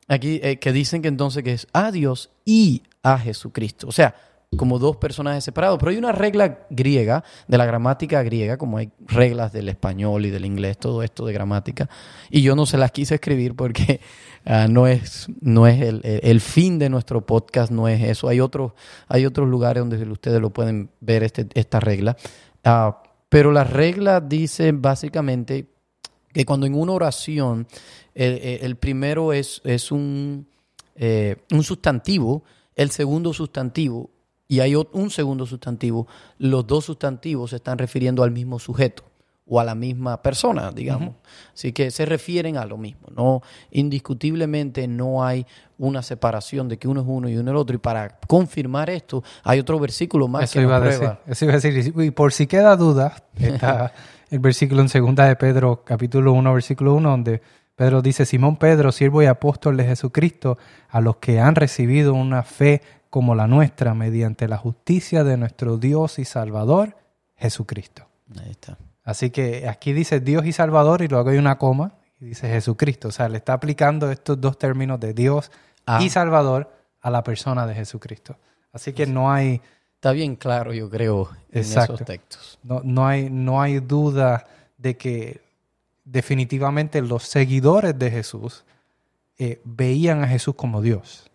aquí 0.08 0.40
eh, 0.44 0.58
que 0.60 0.72
dicen 0.72 1.02
que 1.02 1.08
entonces 1.08 1.44
que 1.44 1.54
es 1.54 1.68
a 1.74 1.92
Dios 1.92 2.30
y 2.46 2.84
a 3.04 3.18
Jesucristo. 3.18 3.88
O 3.88 3.92
sea, 3.92 4.16
como 4.58 4.80
dos 4.80 4.98
personajes 4.98 5.44
separados. 5.44 5.78
Pero 5.80 5.92
hay 5.92 5.98
una 5.98 6.12
regla 6.12 6.66
griega, 6.70 7.24
de 7.48 7.58
la 7.58 7.66
gramática 7.66 8.24
griega, 8.24 8.58
como 8.58 8.78
hay 8.78 8.92
reglas 9.00 9.54
del 9.54 9.70
español 9.70 10.26
y 10.26 10.32
del 10.32 10.46
inglés, 10.46 10.78
todo 10.78 11.04
esto 11.04 11.26
de 11.26 11.34
gramática. 11.34 11.90
Y 12.30 12.42
yo 12.42 12.56
no 12.56 12.66
se 12.66 12.78
las 12.78 12.92
quise 12.92 13.16
escribir 13.16 13.56
porque 13.56 14.02
ah, 14.46 14.68
no 14.68 14.88
es, 14.88 15.28
no 15.42 15.68
es 15.68 15.82
el, 15.82 16.02
el, 16.04 16.42
fin 16.42 16.80
de 16.80 16.90
nuestro 16.90 17.26
podcast, 17.26 17.72
no 17.72 17.88
es 17.88 18.04
eso. 18.04 18.28
Hay 18.28 18.40
otros, 18.40 18.74
hay 19.08 19.26
otros 19.26 19.48
lugares 19.48 19.82
donde 19.82 20.04
ustedes 20.10 20.42
lo 20.42 20.50
pueden 20.50 20.90
ver, 21.00 21.24
este, 21.24 21.48
esta 21.54 21.80
regla. 21.80 22.18
Ah, 22.64 23.04
pero 23.30 23.52
la 23.52 23.64
regla 23.64 24.20
dice 24.20 24.72
básicamente 24.72 25.68
que 26.34 26.46
cuando 26.46 26.66
en 26.66 26.74
una 26.74 26.94
oración 26.94 27.68
el, 28.16 28.76
primero 28.78 29.32
es, 29.32 29.62
es 29.64 29.92
un, 29.92 30.48
eh, 30.96 31.38
un 31.52 31.64
sustantivo, 31.64 32.44
el 32.76 32.90
segundo 32.90 33.34
sustantivo 33.34 34.10
y 34.52 34.62
hay 34.62 34.76
un 34.76 35.12
segundo 35.12 35.46
sustantivo, 35.46 36.08
los 36.40 36.66
dos 36.66 36.86
sustantivos 36.86 37.52
se 37.52 37.58
están 37.58 37.78
refiriendo 37.78 38.24
al 38.24 38.32
mismo 38.32 38.58
sujeto 38.58 39.04
o 39.46 39.60
a 39.60 39.64
la 39.64 39.76
misma 39.76 40.22
persona, 40.24 40.72
digamos. 40.72 41.16
Así 41.54 41.72
que 41.72 41.92
se 41.92 42.06
refieren 42.06 42.58
a 42.58 42.66
lo 42.66 42.76
mismo. 42.78 43.10
No, 43.16 43.44
indiscutiblemente 43.70 44.88
no 44.88 45.24
hay 45.24 45.46
una 45.78 46.02
separación 46.02 46.68
de 46.68 46.78
que 46.78 46.88
uno 46.88 47.02
es 47.02 47.08
uno 47.08 47.30
y 47.30 47.34
uno 47.34 47.52
es 47.52 47.54
el 47.54 47.58
otro. 47.58 47.76
Y 47.76 47.80
para 47.80 48.20
confirmar 48.28 48.90
esto, 48.90 49.24
hay 49.44 49.60
otro 49.60 49.80
versículo 49.80 50.28
más 50.28 50.52
que 50.52 50.62
nos 50.62 50.80
prueba. 50.80 51.20
eso 51.28 51.46
iba 51.46 51.54
a 51.54 51.60
decir. 51.60 51.94
Y 51.96 52.12
por 52.12 52.34
si 52.34 52.48
queda 52.48 52.76
duda, 52.76 53.24
está 53.36 53.94
el 54.32 54.40
versículo 54.40 54.82
en 54.82 54.90
segunda 54.90 55.26
de 55.26 55.36
Pedro, 55.36 55.84
capítulo 55.86 56.34
1, 56.34 56.54
versículo 56.54 56.96
1, 56.96 57.10
donde 57.10 57.42
Pedro 57.76 58.02
dice, 58.02 58.26
Simón 58.26 58.58
Pedro, 58.58 58.92
siervo 58.92 59.22
y 59.24 59.28
apóstol 59.28 59.78
de 59.78 59.86
Jesucristo, 59.86 60.58
a 60.90 61.02
los 61.02 61.18
que 61.18 61.40
han 61.40 61.56
recibido 61.56 62.14
una 62.14 62.44
fe 62.44 62.82
como 63.10 63.36
la 63.36 63.48
nuestra 63.48 63.94
mediante 63.94 64.48
la 64.48 64.58
justicia 64.58 65.24
de 65.24 65.38
nuestro 65.38 65.78
Dios 65.78 66.20
y 66.20 66.26
Salvador, 66.26 66.96
Jesucristo. 67.36 68.08
Ahí 68.40 68.52
está. 68.52 68.78
Así 69.04 69.32
que 69.32 69.68
aquí 69.68 69.94
dice 69.94 70.20
Dios 70.20 70.46
y 70.46 70.52
Salvador 70.52 71.02
y 71.02 71.08
luego 71.08 71.30
hay 71.30 71.38
una 71.38 71.58
coma 71.58 71.94
y 72.20 72.26
dice 72.26 72.48
Jesucristo. 72.48 73.08
O 73.08 73.12
sea, 73.12 73.28
le 73.30 73.38
está 73.38 73.54
aplicando 73.54 74.12
estos 74.12 74.40
dos 74.40 74.60
términos 74.60 75.00
de 75.00 75.14
Dios 75.14 75.52
y 75.80 75.82
ah. 75.86 76.10
Salvador 76.10 76.72
a 77.02 77.10
la 77.10 77.24
persona 77.24 77.66
de 77.66 77.74
Jesucristo. 77.74 78.38
Así 78.72 78.94
que 78.94 79.08
no 79.08 79.32
hay... 79.32 79.62
Está 79.96 80.12
bien 80.12 80.36
claro, 80.36 80.74
yo 80.74 80.90
creo, 80.90 81.30
en 81.52 81.62
esos 81.62 82.06
textos. 82.06 82.58
No, 82.64 82.82
no, 82.86 83.06
hay, 83.06 83.30
no 83.30 83.62
hay 83.62 83.80
duda 83.80 84.46
de 84.78 84.96
que 84.96 85.42
definitivamente 86.06 87.02
los 87.02 87.24
seguidores 87.24 87.98
de 88.00 88.10
Jesús 88.10 88.64
eh, 89.38 89.60
veían 89.66 90.24
a 90.24 90.28
Jesús 90.28 90.56
como 90.56 90.82
Dios 90.82 91.29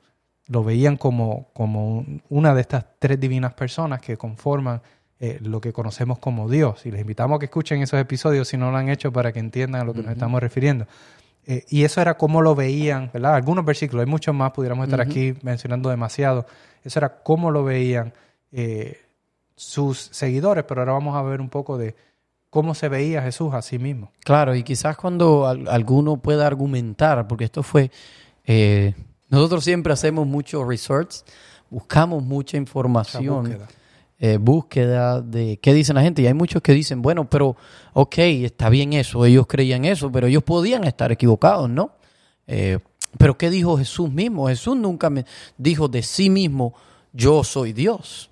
lo 0.47 0.63
veían 0.63 0.97
como, 0.97 1.49
como 1.53 2.05
una 2.29 2.55
de 2.55 2.61
estas 2.61 2.87
tres 2.99 3.19
divinas 3.19 3.55
personas 3.55 4.01
que 4.01 4.17
conforman 4.17 4.83
eh, 5.21 5.39
lo 5.41 5.61
que 5.61 5.73
conocemos 5.73 6.19
como 6.19 6.51
Dios. 6.51 6.85
Y 6.87 6.91
les 6.91 7.01
invitamos 7.01 7.37
a 7.37 7.39
que 7.39 7.47
escuchen 7.47 7.81
esos 7.81 8.01
episodios 8.01 8.49
si 8.49 8.57
no 8.57 8.71
lo 8.71 8.77
han 8.77 8.89
hecho 8.89 9.13
para 9.13 9.33
que 9.33 9.39
entiendan 9.39 9.83
a 9.83 9.85
lo 9.85 9.95
que 9.95 10.03
nos 10.03 10.13
estamos 10.13 10.41
refiriendo. 10.41 10.87
Eh, 11.47 11.65
y 11.69 11.85
eso 11.85 12.01
era 12.01 12.17
como 12.17 12.43
lo 12.43 12.55
veían, 12.55 13.11
¿verdad? 13.13 13.35
Algunos 13.35 13.65
versículos, 13.65 14.05
hay 14.05 14.11
muchos 14.11 14.35
más, 14.35 14.53
pudiéramos 14.53 14.85
estar 14.85 15.01
aquí 15.01 15.35
mencionando 15.43 15.89
demasiado. 15.89 16.47
Eso 16.83 16.99
era 16.99 17.23
cómo 17.23 17.51
lo 17.51 17.65
veían 17.65 18.13
eh, 18.53 19.01
sus 19.57 19.99
seguidores, 20.13 20.65
pero 20.65 20.83
ahora 20.83 20.93
vamos 20.93 21.17
a 21.17 21.23
ver 21.23 21.41
un 21.41 21.49
poco 21.49 21.79
de 21.79 21.95
cómo 22.51 22.75
se 22.75 22.89
veía 22.89 23.23
Jesús 23.23 23.55
a 23.55 23.63
sí 23.63 23.79
mismo. 23.79 24.13
Claro, 24.25 24.55
y 24.55 24.63
quizás 24.63 24.97
cuando 24.97 25.47
alguno 25.47 26.19
pueda 26.19 26.47
argumentar, 26.47 27.27
porque 27.29 27.45
esto 27.45 27.63
fue 27.63 27.91
nosotros 29.35 29.65
siempre 29.65 29.93
hacemos 29.93 30.27
muchos 30.27 30.67
research, 30.67 31.23
buscamos 31.71 32.23
mucha 32.23 32.57
información, 32.57 33.59
eh, 34.19 34.39
búsqueda. 34.41 35.21
de 35.21 35.59
qué 35.61 35.75
dicen 35.75 35.97
la 35.97 36.03
gente. 36.03 36.23
Y 36.23 36.27
hay 36.27 36.35
muchos 36.35 36.63
que 36.63 36.73
dicen, 36.73 37.03
bueno, 37.03 37.29
pero 37.29 37.57
ok, 37.93 38.19
está 38.19 38.69
bien 38.69 38.93
eso, 38.93 39.25
ellos 39.25 39.47
creían 39.47 39.85
eso, 39.85 40.11
pero 40.11 40.27
ellos 40.27 40.43
podían 40.43 40.85
estar 40.85 41.13
equivocados, 41.13 41.69
¿no? 41.69 41.93
Eh, 42.47 42.79
pero 43.19 43.37
¿qué 43.37 43.51
dijo 43.51 43.77
Jesús 43.77 44.11
mismo? 44.11 44.49
Jesús 44.49 44.77
nunca 44.77 45.11
me 45.11 45.25
dijo 45.59 45.89
de 45.89 46.03
sí 46.03 46.31
mismo, 46.31 46.75
yo 47.13 47.45
soy 47.45 47.73
Dios. 47.73 48.31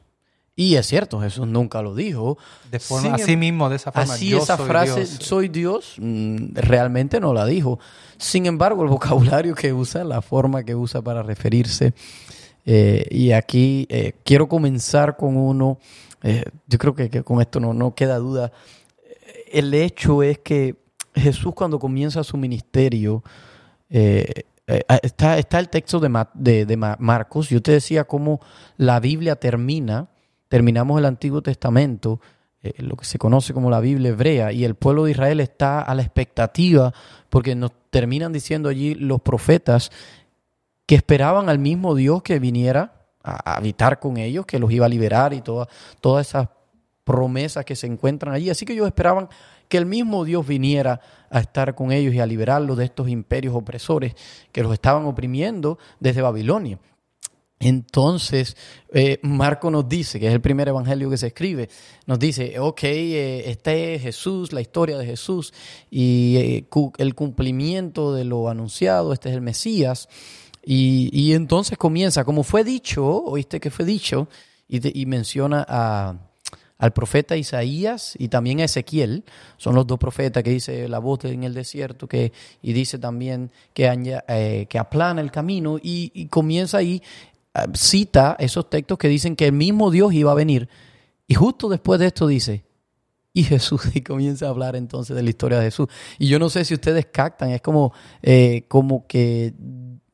Y 0.62 0.76
es 0.76 0.86
cierto, 0.86 1.20
Jesús 1.20 1.44
nunca 1.48 1.82
lo 1.82 1.92
dijo. 1.92 2.38
De 2.70 2.78
forma, 2.78 3.16
así 3.16 3.36
mismo, 3.36 3.68
de 3.68 3.74
esa 3.74 3.90
forma. 3.90 4.14
Así 4.14 4.32
esa 4.32 4.56
frase, 4.56 5.06
soy 5.06 5.48
Dios, 5.48 5.96
mm, 5.98 6.54
realmente 6.54 7.18
no 7.18 7.34
la 7.34 7.46
dijo. 7.46 7.80
Sin 8.16 8.46
embargo, 8.46 8.84
el 8.84 8.88
vocabulario 8.88 9.56
que 9.56 9.72
usa, 9.72 10.04
la 10.04 10.22
forma 10.22 10.62
que 10.62 10.76
usa 10.76 11.02
para 11.02 11.24
referirse. 11.24 11.94
Eh, 12.64 13.08
y 13.10 13.32
aquí 13.32 13.88
eh, 13.90 14.12
quiero 14.22 14.48
comenzar 14.48 15.16
con 15.16 15.36
uno, 15.36 15.80
eh, 16.22 16.44
yo 16.68 16.78
creo 16.78 16.94
que, 16.94 17.10
con 17.24 17.40
esto 17.40 17.58
no, 17.58 17.74
no 17.74 17.96
queda 17.96 18.18
duda. 18.18 18.52
El 19.50 19.74
hecho 19.74 20.22
es 20.22 20.38
que 20.38 20.76
Jesús 21.12 21.54
cuando 21.56 21.80
comienza 21.80 22.22
su 22.22 22.36
ministerio, 22.36 23.24
está, 23.88 25.38
está 25.38 25.58
el 25.58 25.68
texto 25.68 25.98
de, 25.98 26.24
de, 26.34 26.66
de 26.66 26.76
Marcos, 26.76 27.48
yo 27.48 27.60
te 27.60 27.72
decía 27.72 28.04
cómo 28.04 28.40
la 28.76 29.00
Biblia 29.00 29.34
termina 29.34 30.08
terminamos 30.52 30.98
el 30.98 31.06
Antiguo 31.06 31.40
Testamento, 31.40 32.20
eh, 32.62 32.74
lo 32.82 32.94
que 32.94 33.06
se 33.06 33.16
conoce 33.16 33.54
como 33.54 33.70
la 33.70 33.80
Biblia 33.80 34.10
hebrea, 34.10 34.52
y 34.52 34.66
el 34.66 34.74
pueblo 34.74 35.04
de 35.04 35.12
Israel 35.12 35.40
está 35.40 35.80
a 35.80 35.94
la 35.94 36.02
expectativa, 36.02 36.92
porque 37.30 37.54
nos 37.54 37.70
terminan 37.88 38.34
diciendo 38.34 38.68
allí 38.68 38.94
los 38.94 39.22
profetas 39.22 39.90
que 40.84 40.94
esperaban 40.94 41.48
al 41.48 41.58
mismo 41.58 41.94
Dios 41.94 42.22
que 42.22 42.38
viniera 42.38 43.06
a 43.24 43.54
habitar 43.54 43.98
con 43.98 44.18
ellos, 44.18 44.44
que 44.44 44.58
los 44.58 44.70
iba 44.70 44.84
a 44.84 44.90
liberar 44.90 45.32
y 45.32 45.40
todas 45.40 46.28
esas 46.28 46.50
promesas 47.02 47.64
que 47.64 47.74
se 47.74 47.86
encuentran 47.86 48.34
allí. 48.34 48.50
Así 48.50 48.66
que 48.66 48.74
ellos 48.74 48.86
esperaban 48.86 49.30
que 49.70 49.78
el 49.78 49.86
mismo 49.86 50.22
Dios 50.26 50.46
viniera 50.46 51.00
a 51.30 51.40
estar 51.40 51.74
con 51.74 51.92
ellos 51.92 52.12
y 52.12 52.20
a 52.20 52.26
liberarlos 52.26 52.76
de 52.76 52.84
estos 52.84 53.08
imperios 53.08 53.54
opresores 53.54 54.14
que 54.52 54.62
los 54.62 54.74
estaban 54.74 55.06
oprimiendo 55.06 55.78
desde 55.98 56.20
Babilonia. 56.20 56.78
Entonces, 57.64 58.56
eh, 58.92 59.20
Marco 59.22 59.70
nos 59.70 59.88
dice, 59.88 60.18
que 60.18 60.26
es 60.26 60.32
el 60.32 60.40
primer 60.40 60.66
evangelio 60.66 61.08
que 61.08 61.16
se 61.16 61.28
escribe, 61.28 61.68
nos 62.06 62.18
dice, 62.18 62.58
ok, 62.58 62.82
eh, 62.82 63.50
este 63.50 63.94
es 63.94 64.02
Jesús, 64.02 64.52
la 64.52 64.60
historia 64.60 64.98
de 64.98 65.06
Jesús 65.06 65.54
y 65.88 66.36
eh, 66.38 66.68
el 66.98 67.14
cumplimiento 67.14 68.14
de 68.14 68.24
lo 68.24 68.48
anunciado, 68.48 69.12
este 69.12 69.28
es 69.28 69.36
el 69.36 69.42
Mesías. 69.42 70.08
Y, 70.64 71.32
entonces 71.34 71.78
comienza, 71.78 72.24
como 72.24 72.42
fue 72.42 72.64
dicho, 72.64 73.04
oíste 73.04 73.60
que 73.60 73.70
fue 73.70 73.84
dicho, 73.84 74.28
y, 74.68 75.06
menciona 75.06 75.64
a, 75.68 76.16
al 76.78 76.92
profeta 76.92 77.36
Isaías 77.36 78.14
y 78.16 78.28
también 78.28 78.60
a 78.60 78.64
Ezequiel, 78.64 79.24
son 79.56 79.74
los 79.74 79.86
dos 79.86 79.98
profetas 79.98 80.42
que 80.42 80.50
dice 80.50 80.88
la 80.88 81.00
voz 81.00 81.24
en 81.24 81.42
el 81.42 81.52
desierto, 81.52 82.06
que, 82.06 82.32
y 82.62 82.72
dice 82.72 82.98
también 82.98 83.50
que, 83.74 84.66
que 84.68 84.78
aplana 84.78 85.20
el 85.20 85.32
camino, 85.32 85.78
y, 85.78 86.12
y 86.14 86.26
comienza 86.26 86.78
ahí 86.78 87.02
Ah, 87.02 87.31
cita 87.74 88.36
esos 88.38 88.68
textos 88.70 88.98
que 88.98 89.08
dicen 89.08 89.36
que 89.36 89.46
el 89.46 89.52
mismo 89.52 89.90
Dios 89.90 90.12
iba 90.12 90.32
a 90.32 90.36
venir. 90.36 90.68
Y 91.26 91.34
justo 91.34 91.68
después 91.68 92.00
de 92.00 92.06
esto 92.06 92.26
dice, 92.26 92.64
y 93.32 93.44
Jesús, 93.44 93.82
y 93.94 94.02
comienza 94.02 94.46
a 94.46 94.50
hablar 94.50 94.76
entonces 94.76 95.16
de 95.16 95.22
la 95.22 95.30
historia 95.30 95.58
de 95.58 95.66
Jesús. 95.66 95.88
Y 96.18 96.28
yo 96.28 96.38
no 96.38 96.50
sé 96.50 96.64
si 96.64 96.74
ustedes 96.74 97.06
captan, 97.06 97.50
es 97.50 97.60
como, 97.60 97.92
eh, 98.22 98.64
como 98.68 99.06
que 99.06 99.54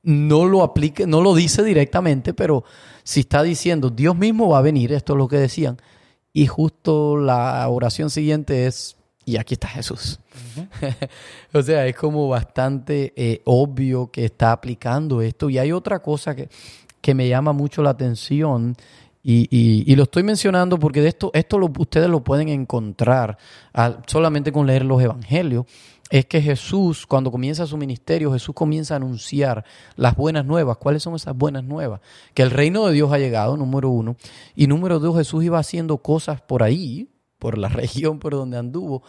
no 0.03 0.46
lo 0.46 0.62
aplique, 0.62 1.07
no 1.07 1.20
lo 1.20 1.35
dice 1.35 1.62
directamente, 1.62 2.33
pero 2.35 2.64
si 3.03 3.20
está 3.20 3.42
diciendo, 3.42 3.90
Dios 3.90 4.16
mismo 4.16 4.48
va 4.48 4.59
a 4.59 4.62
venir, 4.62 4.92
esto 4.92 5.14
es 5.14 5.18
lo 5.18 5.29
que 5.29 5.37
decían. 5.37 5.79
Y 6.33 6.46
justo 6.46 7.16
la 7.16 7.66
oración 7.68 8.11
siguiente 8.11 8.66
es, 8.66 8.96
y 9.24 9.37
aquí 9.37 9.55
está 9.55 9.68
Jesús. 9.68 10.20
o 11.53 11.62
sea, 11.62 11.87
es 11.87 11.96
como 11.96 12.29
bastante 12.29 13.12
eh, 13.16 13.42
obvio 13.44 14.11
que 14.11 14.24
está 14.24 14.53
aplicando 14.53 15.20
esto. 15.20 15.51
Y 15.51 15.59
hay 15.59 15.72
otra 15.72 16.01
cosa 16.01 16.35
que, 16.35 16.48
que 17.00 17.14
me 17.14 17.28
llama 17.28 17.52
mucho 17.52 17.82
la 17.82 17.90
atención 17.90 18.76
y, 19.30 19.94
lo 19.94 20.04
estoy 20.04 20.22
mencionando 20.22 20.78
porque 20.78 21.02
de 21.02 21.08
esto, 21.08 21.30
esto 21.34 21.58
ustedes 21.78 22.08
lo 22.08 22.24
pueden 22.24 22.48
encontrar 22.48 23.37
solamente 24.06 24.52
con 24.52 24.66
leer 24.66 24.84
los 24.84 25.02
evangelios. 25.02 25.66
Es 26.11 26.24
que 26.24 26.40
Jesús, 26.40 27.06
cuando 27.06 27.30
comienza 27.30 27.66
su 27.66 27.76
ministerio, 27.76 28.32
Jesús 28.32 28.54
comienza 28.54 28.94
a 28.94 28.96
anunciar 28.96 29.66
las 29.96 30.16
buenas 30.16 30.46
nuevas. 30.46 30.78
¿Cuáles 30.78 31.02
son 31.02 31.14
esas 31.14 31.37
buenas 31.37 31.64
nuevas? 31.64 32.00
Que 32.32 32.42
el 32.42 32.50
reino 32.50 32.87
de 32.87 32.94
Dios 32.94 33.12
ha 33.12 33.18
llegado, 33.18 33.58
número 33.58 33.90
uno. 33.90 34.16
Y 34.56 34.66
número 34.66 34.98
dos, 34.98 35.18
Jesús 35.18 35.44
iba 35.44 35.58
haciendo 35.58 35.98
cosas 35.98 36.40
por 36.40 36.62
ahí, 36.62 37.11
por 37.38 37.58
la 37.58 37.68
región 37.68 38.20
por 38.20 38.32
donde 38.32 38.56
anduvo, 38.56 39.02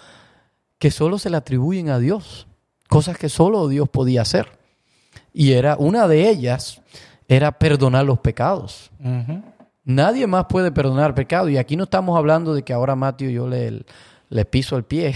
que 0.77 0.91
solo 0.91 1.17
se 1.17 1.29
le 1.29 1.37
atribuyen 1.37 1.89
a 1.89 1.99
Dios. 1.99 2.47
Cosas 2.89 3.17
que 3.17 3.29
solo 3.29 3.69
Dios 3.69 3.87
podía 3.87 4.23
hacer. 4.23 4.59
Y 5.33 5.53
era 5.53 5.77
una 5.77 6.09
de 6.09 6.29
ellas 6.29 6.81
era 7.29 7.51
perdonar 7.51 8.05
los 8.05 8.19
pecados. 8.19 8.91
Nadie 9.85 10.27
más 10.27 10.45
puede 10.49 10.71
perdonar 10.71 11.13
pecados. 11.15 11.49
Y 11.51 11.57
aquí 11.57 11.77
no 11.77 11.83
estamos 11.83 12.17
hablando 12.17 12.53
de 12.55 12.63
que 12.63 12.73
ahora 12.73 12.95
Mateo 12.95 13.29
yo 13.29 13.47
le, 13.47 13.85
le 14.29 14.45
piso 14.45 14.75
el 14.75 14.83
pie 14.83 15.13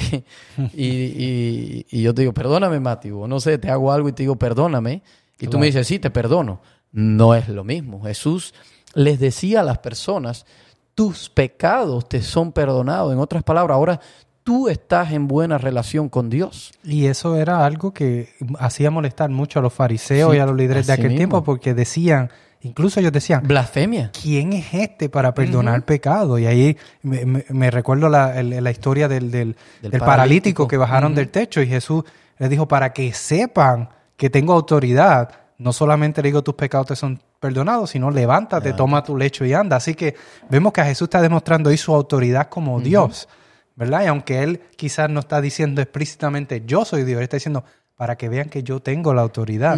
y, 0.73 2.01
yo 2.01 2.13
te 2.13 2.21
digo, 2.21 2.33
perdóname 2.33 2.79
Mateo. 2.79 3.21
O 3.21 3.27
no 3.27 3.39
sé, 3.39 3.57
te 3.57 3.69
hago 3.69 3.91
algo 3.91 4.07
y 4.07 4.13
te 4.13 4.23
digo, 4.23 4.35
perdóname. 4.35 5.01
Y 5.39 5.47
tú 5.47 5.57
me 5.57 5.65
dices, 5.65 5.87
sí, 5.87 5.97
te 5.97 6.11
perdono. 6.11 6.61
No 6.91 7.33
es 7.33 7.49
lo 7.49 7.63
mismo. 7.63 8.03
Jesús 8.03 8.53
les 8.93 9.19
decía 9.19 9.61
a 9.61 9.63
las 9.63 9.79
personas, 9.79 10.45
tus 10.93 11.29
pecados 11.29 12.07
te 12.07 12.21
son 12.21 12.51
perdonados. 12.51 13.11
En 13.11 13.17
otras 13.17 13.43
palabras, 13.43 13.75
ahora 13.75 13.99
tú 14.43 14.67
estás 14.69 15.11
en 15.11 15.27
buena 15.27 15.57
relación 15.57 16.09
con 16.09 16.29
Dios. 16.29 16.71
Y 16.83 17.05
eso 17.05 17.35
era 17.37 17.65
algo 17.65 17.93
que 17.93 18.29
hacía 18.59 18.91
molestar 18.91 19.29
mucho 19.29 19.59
a 19.59 19.61
los 19.61 19.73
fariseos 19.73 20.31
Sí, 20.31 20.37
y 20.37 20.39
a 20.39 20.45
los 20.45 20.55
líderes 20.55 20.87
de 20.87 20.93
aquel 20.93 21.05
mismo. 21.07 21.17
tiempo 21.17 21.43
porque 21.43 21.73
decían, 21.73 22.29
incluso 22.61 22.99
ellos 22.99 23.11
decían, 23.11 23.43
Blasfemia. 23.47 24.11
¿quién 24.21 24.53
es 24.53 24.73
este 24.73 25.09
para 25.09 25.33
perdonar 25.33 25.83
pecado? 25.85 26.37
Y 26.39 26.45
ahí 26.45 26.77
me, 27.01 27.71
recuerdo 27.71 28.09
la, 28.09 28.69
historia 28.71 29.07
del, 29.07 29.31
del- 29.31 29.55
Del 29.81 29.91
del 29.91 29.99
paralítico, 29.99 30.05
paralítico. 30.05 30.67
que 30.67 30.77
bajaron 30.77 31.15
del 31.15 31.29
techo 31.29 31.61
y 31.61 31.67
Jesús 31.67 32.03
les 32.37 32.49
dijo, 32.49 32.67
para 32.67 32.91
que 32.93 33.13
sepan 33.13 33.89
que 34.17 34.29
tengo 34.29 34.53
autoridad, 34.53 35.29
no 35.57 35.71
solamente 35.71 36.21
le 36.21 36.29
digo 36.29 36.43
tus 36.43 36.55
pecados 36.55 36.87
te 36.87 36.95
son 36.95 37.19
perdonados, 37.39 37.91
sino 37.91 38.09
levántate, 38.11 38.73
toma 38.73 39.03
tu 39.03 39.17
lecho 39.17 39.45
y 39.45 39.53
anda. 39.53 39.77
Así 39.77 39.93
que 39.95 40.15
vemos 40.49 40.73
que 40.73 40.83
Jesús 40.83 41.05
está 41.07 41.21
demostrando 41.21 41.69
ahí 41.69 41.77
su 41.77 41.93
autoridad 41.93 42.47
como 42.49 42.79
Dios, 42.79 43.27
¿verdad? 43.75 44.03
Y 44.03 44.07
aunque 44.07 44.43
él 44.43 44.61
quizás 44.75 45.09
no 45.09 45.19
está 45.21 45.41
diciendo 45.41 45.81
explícitamente 45.81 46.63
yo 46.65 46.85
soy 46.85 47.03
Dios, 47.03 47.17
él 47.17 47.23
está 47.23 47.37
diciendo 47.37 47.63
para 47.95 48.15
que 48.17 48.27
vean 48.27 48.49
que 48.49 48.63
yo 48.63 48.79
tengo 48.79 49.13
la 49.13 49.21
autoridad. 49.21 49.77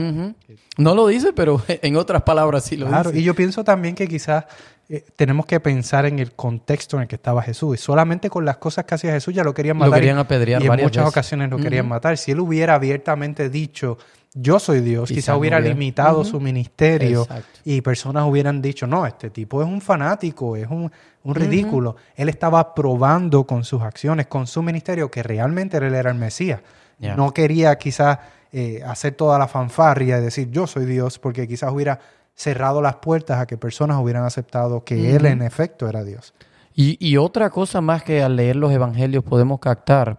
No 0.77 0.95
lo 0.95 1.07
dice, 1.07 1.33
pero 1.33 1.61
en 1.67 1.95
otras 1.97 2.21
palabras 2.23 2.63
sí 2.63 2.77
lo 2.77 2.87
Claro, 2.87 3.11
dice. 3.11 3.21
y 3.21 3.23
yo 3.25 3.35
pienso 3.35 3.63
también 3.63 3.93
que 3.95 4.07
quizás 4.07 4.45
eh, 4.87 5.03
tenemos 5.15 5.45
que 5.45 5.59
pensar 5.59 6.05
en 6.05 6.19
el 6.19 6.31
contexto 6.33 6.95
en 6.97 7.03
el 7.03 7.07
que 7.07 7.15
estaba 7.15 7.41
Jesús. 7.41 7.77
Y 7.79 7.81
solamente 7.81 8.29
con 8.29 8.45
las 8.45 8.57
cosas 8.57 8.85
que 8.85 8.95
hacía 8.95 9.11
Jesús 9.11 9.33
ya 9.33 9.43
lo 9.43 9.53
querían 9.53 9.77
Lo 9.77 9.85
matar. 9.85 9.97
y- 9.97 10.01
querían 10.01 10.17
apedrear 10.17 10.61
y 10.61 10.65
en 10.65 10.69
varias 10.69 10.85
muchas 10.87 11.03
veces. 11.03 11.13
ocasiones 11.13 11.49
lo 11.49 11.57
querían 11.57 11.87
matar. 11.87 12.17
Si 12.17 12.31
él 12.31 12.39
hubiera 12.39 12.75
abiertamente 12.75 13.49
dicho, 13.49 13.97
yo 14.37 14.59
soy 14.59 14.81
Dios, 14.81 15.07
Quizás 15.07 15.15
quizás 15.15 15.33
no 15.35 15.39
hubiera 15.39 15.57
hubiera. 15.59 15.73
limitado 15.73 16.25
su 16.25 16.41
ministerio 16.41 17.21
Exacto. 17.21 17.59
y 17.63 17.79
personas 17.79 18.25
hubieran 18.27 18.61
dicho, 18.61 18.85
no, 18.85 19.07
este 19.07 19.29
tipo 19.29 19.61
es 19.61 19.67
un 19.67 19.79
fanático, 19.79 20.57
es 20.57 20.67
un, 20.69 20.91
un 21.23 21.35
ridículo. 21.35 21.95
Él 22.17 22.27
estaba 22.27 22.75
probando 22.75 23.45
con 23.45 23.63
sus 23.63 23.81
acciones, 23.81 24.27
con 24.27 24.45
su 24.45 24.61
ministerio, 24.61 25.09
que 25.09 25.23
realmente 25.23 25.77
él 25.77 25.95
era 25.95 26.11
el 26.11 26.17
Mesías. 26.17 26.59
No 26.99 27.33
quería 27.33 27.77
quizás 27.77 28.19
eh, 28.51 28.81
hacer 28.85 29.13
toda 29.13 29.39
la 29.39 29.47
fanfarria 29.47 30.17
y 30.19 30.21
decir 30.21 30.51
yo 30.51 30.67
soy 30.67 30.85
Dios, 30.85 31.17
porque 31.17 31.47
quizás 31.47 31.71
hubiera 31.71 31.99
cerrado 32.35 32.81
las 32.81 32.97
puertas 32.97 33.39
a 33.39 33.47
que 33.47 33.57
personas 33.57 33.97
hubieran 34.01 34.25
aceptado 34.25 34.83
que 34.83 35.15
Él 35.15 35.25
en 35.25 35.41
efecto 35.41 35.87
era 35.87 36.03
Dios. 36.03 36.33
Y, 36.73 36.97
y 36.99 37.15
otra 37.15 37.49
cosa 37.49 37.79
más 37.79 38.03
que 38.03 38.21
al 38.21 38.35
leer 38.35 38.57
los 38.57 38.73
evangelios 38.73 39.23
podemos 39.23 39.59
captar, 39.59 40.17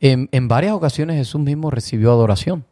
en, 0.00 0.30
en 0.32 0.48
varias 0.48 0.72
ocasiones 0.72 1.16
Jesús 1.16 1.40
mismo 1.42 1.70
recibió 1.70 2.12
adoración 2.12 2.64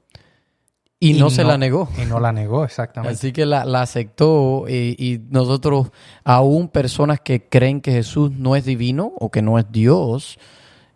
y, 1.11 1.19
no, 1.19 1.31
se 1.31 1.45
la 1.45 1.59
negó. 1.59 1.89
Y 2.01 2.07
no 2.07 2.21
la 2.21 2.33
negó, 2.33 2.65
exactamente. 2.65 3.15
Así 3.15 3.33
que 3.33 3.47
la, 3.47 3.65
la 3.65 3.83
aceptó 3.83 4.67
eh, 4.69 4.95
y 4.99 5.21
nosotros, 5.31 5.89
aún 6.25 6.69
personas 6.69 7.21
que 7.21 7.49
creen 7.49 7.81
que 7.81 7.93
Jesús 7.93 8.31
no 8.33 8.57
es 8.57 8.65
divino 8.65 9.13
o 9.19 9.31
que 9.31 9.43
no 9.43 9.59
es 9.59 9.67
Dios, 9.71 10.39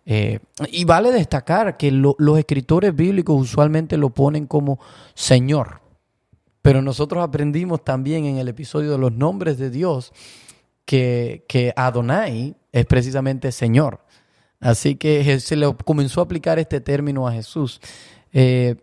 eh, 0.05 0.39
y 0.71 0.83
vale 0.85 1.11
destacar 1.11 1.77
que 1.77 1.91
lo- 1.91 2.15
los 2.17 2.37
escritores 2.39 2.95
bíblicos 2.95 3.39
usualmente 3.39 3.97
lo 3.97 4.09
ponen 4.09 4.47
como 4.47 4.79
Señor, 5.13 5.81
pero 6.61 6.81
nosotros 6.81 7.23
aprendimos 7.23 7.83
también 7.83 8.25
en 8.25 8.37
el 8.37 8.47
episodio 8.47 8.91
de 8.91 8.97
los 8.97 9.11
nombres 9.11 9.57
de 9.57 9.69
Dios 9.69 10.11
que, 10.85 11.45
que 11.47 11.73
Adonai 11.75 12.55
es 12.71 12.85
precisamente 12.85 13.51
Señor. 13.51 14.01
Así 14.59 14.95
que 14.95 15.39
se 15.39 15.55
le 15.55 15.73
comenzó 15.85 16.21
a 16.21 16.23
aplicar 16.25 16.59
este 16.59 16.81
término 16.81 17.27
a 17.27 17.31
Jesús. 17.33 17.79
Eh, 18.31 18.75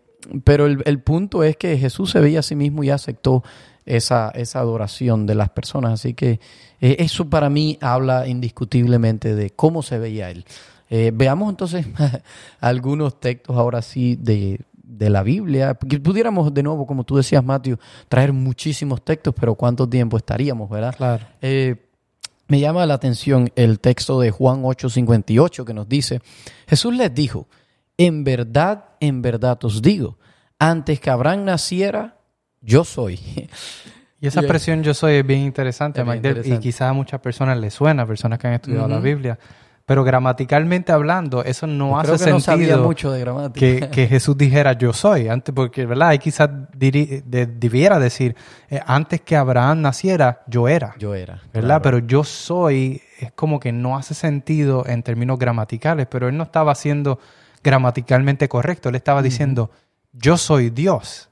pero 0.45 0.67
el, 0.67 0.83
el 0.85 1.01
punto 1.01 1.45
es 1.45 1.57
que 1.57 1.79
Jesús 1.79 2.11
se 2.11 2.21
veía 2.21 2.41
a 2.41 2.43
sí 2.43 2.55
mismo 2.55 2.85
y 2.85 2.91
aceptó 2.91 3.43
esa, 3.89 4.31
esa 4.35 4.61
adoración 4.61 5.27
de 5.27 5.35
las 5.35 5.49
personas. 5.51 5.93
Así 5.95 6.15
que 6.15 6.41
eh, 6.81 6.97
eso 6.99 7.29
para 7.29 7.49
mí 7.49 7.79
habla 7.81 8.29
indiscutiblemente 8.29 9.35
de 9.35 9.51
cómo 9.51 9.83
se 9.83 9.99
veía 9.99 10.31
él. 10.31 10.45
Eh, 10.91 11.11
veamos 11.15 11.51
entonces 11.51 11.87
algunos 12.61 13.19
textos 13.21 13.57
ahora 13.57 13.83
sí 13.83 14.17
de, 14.17 14.61
de 14.83 15.11
la 15.11 15.23
Biblia. 15.23 15.75
Que 15.75 15.99
pudiéramos 15.99 16.53
de 16.53 16.63
nuevo, 16.63 16.87
como 16.87 17.05
tú 17.05 17.17
decías, 17.17 17.43
Matthew, 17.43 17.79
traer 18.09 18.33
muchísimos 18.33 19.03
textos, 19.03 19.35
pero 19.39 19.55
¿cuánto 19.55 19.89
tiempo 19.89 20.17
estaríamos, 20.17 20.69
verdad? 20.69 20.95
Claro. 20.97 21.27
Eh, 21.41 21.77
me 22.47 22.61
llama 22.61 22.87
la 22.87 22.95
atención 22.95 23.51
el 23.57 23.81
texto 23.81 24.21
de 24.21 24.31
Juan 24.31 24.63
8:58 24.63 25.65
que 25.65 25.75
nos 25.75 25.89
dice, 25.89 26.21
Jesús 26.67 26.95
les 26.97 27.15
dijo, 27.15 27.47
en 27.99 28.25
verdad, 28.25 28.85
en 29.01 29.21
verdad 29.21 29.59
os 29.65 29.83
digo, 29.83 30.17
antes 30.59 30.99
que 31.01 31.11
Abraham 31.11 31.45
naciera, 31.45 32.17
yo 32.63 32.85
soy. 32.85 33.21
Y 34.21 34.27
esa 34.27 34.41
expresión 34.47 34.83
yo 34.83 34.95
soy 34.95 35.17
es 35.17 35.27
bien 35.27 35.41
interesante, 35.41 36.01
Es 36.01 36.07
bien 36.07 36.55
y 36.55 36.59
quizás 36.59 36.91
a 36.91 36.93
muchas 36.93 37.21
personas 37.21 37.59
les 37.59 37.75
suena, 37.75 38.07
personas 38.07 38.39
que 38.39 38.47
han 38.47 38.55
estudiado 38.55 38.89
la. 38.89 38.99
Biblia, 39.01 39.39
pero 39.85 40.05
gramaticalmente 40.05 40.93
hablando, 40.93 41.43
eso 41.43 41.67
no 41.67 41.99
Creo 42.03 42.15
hace 42.15 42.25
que 42.27 42.31
no 42.31 42.41
sabía 42.41 42.67
sentido 42.69 42.87
mucho 42.87 43.11
de 43.11 43.21
gramática. 43.21 43.59
que, 43.59 43.89
que 43.91 44.07
Jesús 44.09 44.37
dijera 44.37 44.75
yo 44.75 44.93
soy, 44.93 45.29
antes 45.29 45.55
porque, 45.55 45.87
¿verdad? 45.87 46.09
Ahí 46.09 46.19
quizás 46.19 46.51
diri- 46.79 47.23
de- 47.25 47.47
debiera 47.47 47.99
decir, 47.99 48.37
eh, 48.69 48.81
antes 48.87 49.23
que 49.23 49.35
Abraham 49.35 49.81
naciera, 49.81 50.43
yo 50.47 50.69
era. 50.69 50.95
yo 50.99 51.15
era. 51.15 51.41
¿verdad? 51.55 51.81
claro. 51.81 51.83
Pero 51.83 51.99
yo 52.01 52.23
soy, 52.23 53.01
es 53.19 53.33
como 53.33 53.59
que 53.61 53.73
no 53.73 53.97
hace 53.97 54.13
sentido 54.15 54.85
en 54.87 55.03
términos 55.03 55.39
gramaticales, 55.39 56.07
pero 56.07 56.29
él 56.29 56.37
no 56.37 56.43
estaba 56.45 56.75
siendo 56.75 57.19
gramaticalmente 57.63 58.49
correcto, 58.49 58.89
él 58.89 58.95
estaba 58.95 59.23
diciendo, 59.23 59.71
yo 60.13 60.37
soy 60.37 60.71
Dios. 60.71 61.29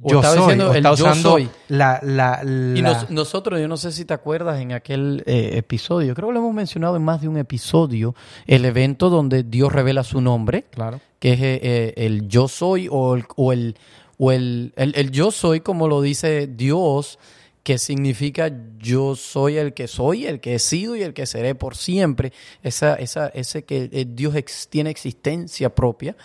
O 0.00 0.08
Yo 0.08 0.16
estaba 0.16 0.34
soy, 0.34 0.42
diciendo 0.44 0.68
o 0.68 0.70
el 0.72 0.76
está 0.78 0.94
yo 0.94 1.04
usando 1.04 1.30
soy. 1.30 1.48
la... 1.68 2.00
la, 2.02 2.40
Y 2.42 2.80
nos- 2.82 3.10
nosotros, 3.10 3.60
yo 3.60 3.68
no 3.68 3.76
sé 3.76 3.92
si 3.92 4.04
te 4.06 4.14
acuerdas 4.14 4.58
en 4.60 4.72
aquel 4.72 5.22
eh, 5.26 5.50
episodio, 5.54 6.14
creo 6.14 6.28
que 6.28 6.32
lo 6.34 6.40
hemos 6.40 6.54
mencionado 6.54 6.96
en 6.96 7.04
más 7.04 7.20
de 7.20 7.28
un 7.28 7.36
episodio, 7.36 8.14
el 8.46 8.64
evento 8.64 9.10
donde 9.10 9.42
Dios 9.44 9.70
revela 9.72 10.02
su 10.02 10.20
nombre, 10.20 10.64
Claro. 10.70 10.98
que 11.20 11.34
es 11.34 11.40
eh, 11.40 11.60
eh, 11.62 11.94
el 11.98 12.26
yo 12.26 12.48
soy 12.48 12.88
o 12.90 13.14
el, 13.14 13.24
o 13.36 13.52
el, 13.52 13.76
o 14.18 14.32
el, 14.32 14.72
el- 14.76 14.94
el 14.96 15.10
yo 15.10 15.30
soy, 15.30 15.60
como 15.60 15.86
lo 15.86 16.00
dice 16.00 16.46
Dios, 16.48 17.18
que 17.62 17.78
significa 17.78 18.50
yo 18.78 19.14
soy 19.14 19.56
el 19.56 19.72
que 19.74 19.88
soy, 19.88 20.26
el 20.26 20.40
que 20.40 20.54
he 20.54 20.58
sido 20.58 20.96
y 20.96 21.02
el 21.02 21.14
que 21.14 21.26
seré 21.26 21.54
por 21.54 21.76
siempre. 21.76 22.32
Esa, 22.62 22.94
esa, 22.96 23.28
ese 23.28 23.64
que 23.64 23.88
eh, 23.92 24.06
Dios 24.08 24.34
tiene 24.68 24.90
existencia 24.90 25.74
propia. 25.74 26.16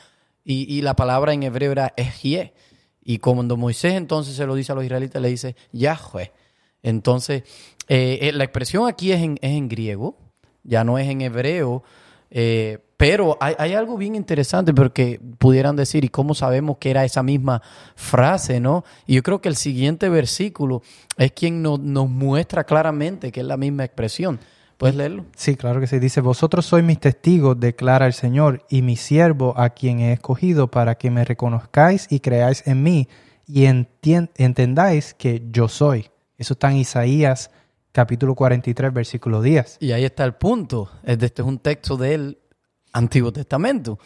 Y, 0.43 0.73
y 0.73 0.81
la 0.81 0.95
palabra 0.95 1.33
en 1.33 1.43
hebreo 1.43 1.71
era 1.71 1.93
Ejie. 1.97 2.53
Y 3.03 3.19
cuando 3.19 3.55
Moisés 3.55 3.93
entonces 3.93 4.35
se 4.35 4.45
lo 4.45 4.55
dice 4.55 4.71
a 4.71 4.75
los 4.75 4.83
israelitas, 4.83 5.21
le 5.21 5.29
dice 5.29 5.55
Yahweh. 5.71 6.31
Entonces, 6.81 7.43
eh, 7.87 8.19
eh, 8.21 8.31
la 8.33 8.43
expresión 8.43 8.87
aquí 8.87 9.11
es 9.11 9.21
en, 9.21 9.37
es 9.41 9.51
en 9.51 9.69
griego, 9.69 10.17
ya 10.63 10.83
no 10.83 10.97
es 10.97 11.07
en 11.07 11.21
hebreo, 11.21 11.83
eh, 12.29 12.79
pero 12.97 13.37
hay, 13.39 13.53
hay 13.59 13.73
algo 13.73 13.95
bien 13.95 14.15
interesante 14.15 14.73
porque 14.73 15.19
pudieran 15.37 15.75
decir, 15.75 16.03
¿y 16.03 16.09
cómo 16.09 16.33
sabemos 16.33 16.77
que 16.79 16.89
era 16.89 17.05
esa 17.05 17.21
misma 17.21 17.61
frase, 17.95 18.59
no? 18.59 18.83
Y 19.05 19.15
yo 19.15 19.23
creo 19.23 19.39
que 19.39 19.49
el 19.49 19.55
siguiente 19.55 20.09
versículo 20.09 20.81
es 21.17 21.31
quien 21.31 21.61
nos, 21.61 21.79
nos 21.79 22.09
muestra 22.09 22.63
claramente 22.63 23.31
que 23.31 23.41
es 23.41 23.45
la 23.45 23.57
misma 23.57 23.85
expresión. 23.85 24.39
¿Puedes 24.77 24.95
leerlo? 24.95 25.25
Sí, 25.35 25.55
claro 25.55 25.79
que 25.79 25.87
sí. 25.87 25.97
Dice, 25.99 26.21
vosotros 26.21 26.65
sois 26.65 26.83
mis 26.83 26.99
testigos, 26.99 27.59
declara 27.59 28.05
el 28.05 28.13
Señor, 28.13 28.63
y 28.69 28.83
mi 28.83 28.95
siervo 28.95 29.53
a 29.57 29.71
quien 29.71 29.99
he 29.99 30.13
escogido 30.13 30.69
para 30.69 30.95
que 30.95 31.09
me 31.09 31.25
reconozcáis 31.25 32.07
y 32.11 32.19
creáis 32.19 32.65
en 32.67 32.83
mí 32.83 33.07
y 33.47 33.65
entendáis 33.65 35.13
que 35.15 35.41
yo 35.49 35.67
soy. 35.67 36.09
Eso 36.37 36.53
está 36.53 36.69
en 36.69 36.77
Isaías 36.77 37.49
capítulo 37.97 38.35
43, 38.35 38.93
versículo 38.93 39.41
10. 39.41 39.77
Y 39.79 39.91
ahí 39.91 40.05
está 40.05 40.23
el 40.23 40.35
punto. 40.35 40.91
Este 41.01 41.25
es 41.25 41.39
un 41.39 41.57
texto 41.57 41.97
del 41.97 42.37
Antiguo 42.93 43.33
Testamento, 43.33 43.97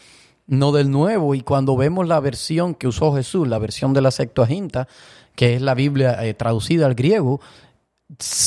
no 0.46 0.72
del 0.72 0.90
Nuevo. 0.90 1.34
Y 1.34 1.42
cuando 1.42 1.76
vemos 1.76 2.08
la 2.08 2.18
versión 2.18 2.74
que 2.74 2.88
usó 2.88 3.14
Jesús, 3.14 3.46
la 3.46 3.58
versión 3.58 3.92
de 3.92 4.00
la 4.00 4.10
Septuaginta, 4.10 4.88
que 5.36 5.56
es 5.56 5.60
la 5.60 5.74
Biblia 5.74 6.24
eh, 6.24 6.32
traducida 6.32 6.86
al 6.86 6.94
griego, 6.94 7.42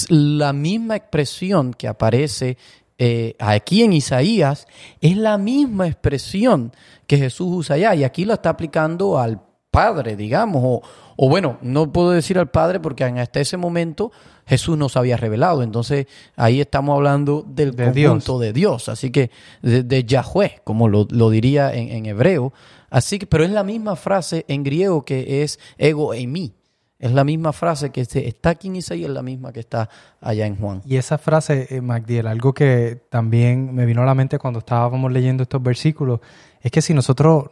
la 0.09 0.51
misma 0.51 0.95
expresión 0.95 1.75
que 1.75 1.87
aparece 1.87 2.57
eh, 2.97 3.35
aquí 3.37 3.83
en 3.83 3.93
Isaías 3.93 4.65
es 4.99 5.15
la 5.15 5.37
misma 5.37 5.85
expresión 5.85 6.71
que 7.05 7.17
Jesús 7.17 7.49
usa 7.51 7.75
allá. 7.75 7.93
Y 7.93 8.03
aquí 8.03 8.25
la 8.25 8.33
está 8.33 8.49
aplicando 8.49 9.19
al 9.19 9.43
Padre, 9.69 10.15
digamos. 10.15 10.63
O, 10.65 10.81
o 11.17 11.29
bueno, 11.29 11.59
no 11.61 11.93
puedo 11.93 12.09
decir 12.09 12.39
al 12.39 12.49
Padre 12.49 12.79
porque 12.79 13.03
hasta 13.03 13.39
ese 13.39 13.57
momento 13.57 14.11
Jesús 14.45 14.77
nos 14.77 14.97
había 14.97 15.17
revelado. 15.17 15.63
Entonces 15.63 16.07
ahí 16.35 16.61
estamos 16.61 16.95
hablando 16.95 17.43
del 17.47 17.75
De 17.75 17.85
conjunto 17.85 18.39
de 18.39 18.53
Dios. 18.53 18.89
Así 18.89 19.11
que 19.11 19.31
de, 19.61 19.83
de 19.83 20.03
Yahweh, 20.03 20.61
como 20.63 20.87
lo, 20.87 21.07
lo 21.09 21.29
diría 21.29 21.73
en, 21.73 21.89
en 21.89 22.05
hebreo. 22.05 22.53
Así 22.89 23.19
que, 23.19 23.25
pero 23.27 23.43
es 23.43 23.51
la 23.51 23.63
misma 23.63 23.95
frase 23.95 24.45
en 24.47 24.63
griego 24.63 25.03
que 25.03 25.43
es 25.43 25.59
ego 25.77 26.13
en 26.13 26.31
mí. 26.31 26.53
Es 26.97 27.11
la 27.11 27.25
misma 27.25 27.51
frase 27.51 27.89
que 27.89 28.01
está 28.01 28.51
aquí 28.51 28.67
en 28.67 28.77
Isaías, 28.77 29.09
es 29.09 29.13
la 29.13 29.21
misma 29.21 29.51
que 29.51 29.59
está 29.59 29.89
allá 30.21 30.45
en 30.45 30.55
Juan. 30.55 30.81
Y 30.85 30.95
esa 30.95 31.17
frase, 31.17 31.67
eh, 31.69 31.81
Magdiel, 31.81 32.25
algo 32.25 32.53
que 32.53 33.01
también 33.09 33.75
me 33.75 33.85
vino 33.85 34.01
a 34.01 34.05
la 34.05 34.15
mente 34.15 34.39
cuando 34.39 34.59
estábamos 34.59 35.11
leyendo 35.11 35.43
estos 35.43 35.61
versículos, 35.61 36.21
es 36.61 36.71
que 36.71 36.81
si 36.81 36.93
nosotros 36.93 37.51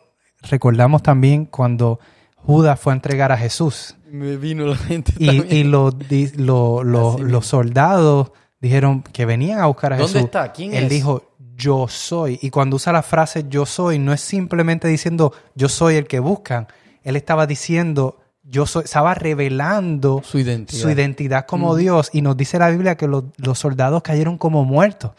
recordamos 0.49 1.03
también 1.03 1.45
cuando 1.45 1.99
Judas 2.45 2.79
fue 2.79 2.93
a 2.93 2.95
entregar 2.95 3.31
a 3.31 3.37
Jesús. 3.37 3.95
Me 4.11 4.35
vino 4.37 4.65
la 4.65 4.75
gente 4.75 5.13
Y, 5.17 5.25
también. 5.25 5.47
y 5.51 5.63
los, 5.63 5.95
lo- 6.37 6.83
lo- 6.83 7.41
soldados 7.41 8.31
dijeron 8.59 9.01
que 9.01 9.25
venían 9.25 9.59
a 9.59 9.65
buscar 9.67 9.93
a 9.93 9.97
¿Dónde 9.97 10.11
Jesús. 10.13 10.25
está? 10.25 10.51
¿Quién 10.51 10.73
Él 10.73 10.85
es? 10.85 10.89
dijo, 10.89 11.31
yo 11.55 11.87
soy. 11.87 12.39
Y 12.41 12.49
cuando 12.49 12.75
usa 12.75 12.93
la 12.93 13.03
frase 13.03 13.45
yo 13.49 13.65
soy, 13.65 13.99
no 13.99 14.13
es 14.13 14.21
simplemente 14.21 14.87
diciendo 14.87 15.33
yo 15.55 15.69
soy 15.69 15.95
el 15.95 16.07
que 16.07 16.19
buscan. 16.19 16.67
Él 17.03 17.15
estaba 17.15 17.47
diciendo, 17.47 18.19
yo 18.43 18.65
soy, 18.65 18.83
estaba 18.85 19.13
revelando 19.13 20.21
Su 20.23 20.39
identidad. 20.39 20.81
su 20.81 20.89
identidad 20.89 21.45
como 21.45 21.75
Dios. 21.75 22.09
Y 22.13 22.21
nos 22.21 22.37
dice 22.37 22.59
la 22.59 22.69
Biblia 22.69 22.95
que 22.95 23.07
los, 23.07 23.23
los 23.37 23.59
soldados 23.59 24.01
cayeron 24.03 24.37
como 24.37 24.63
muertos. 24.65 25.11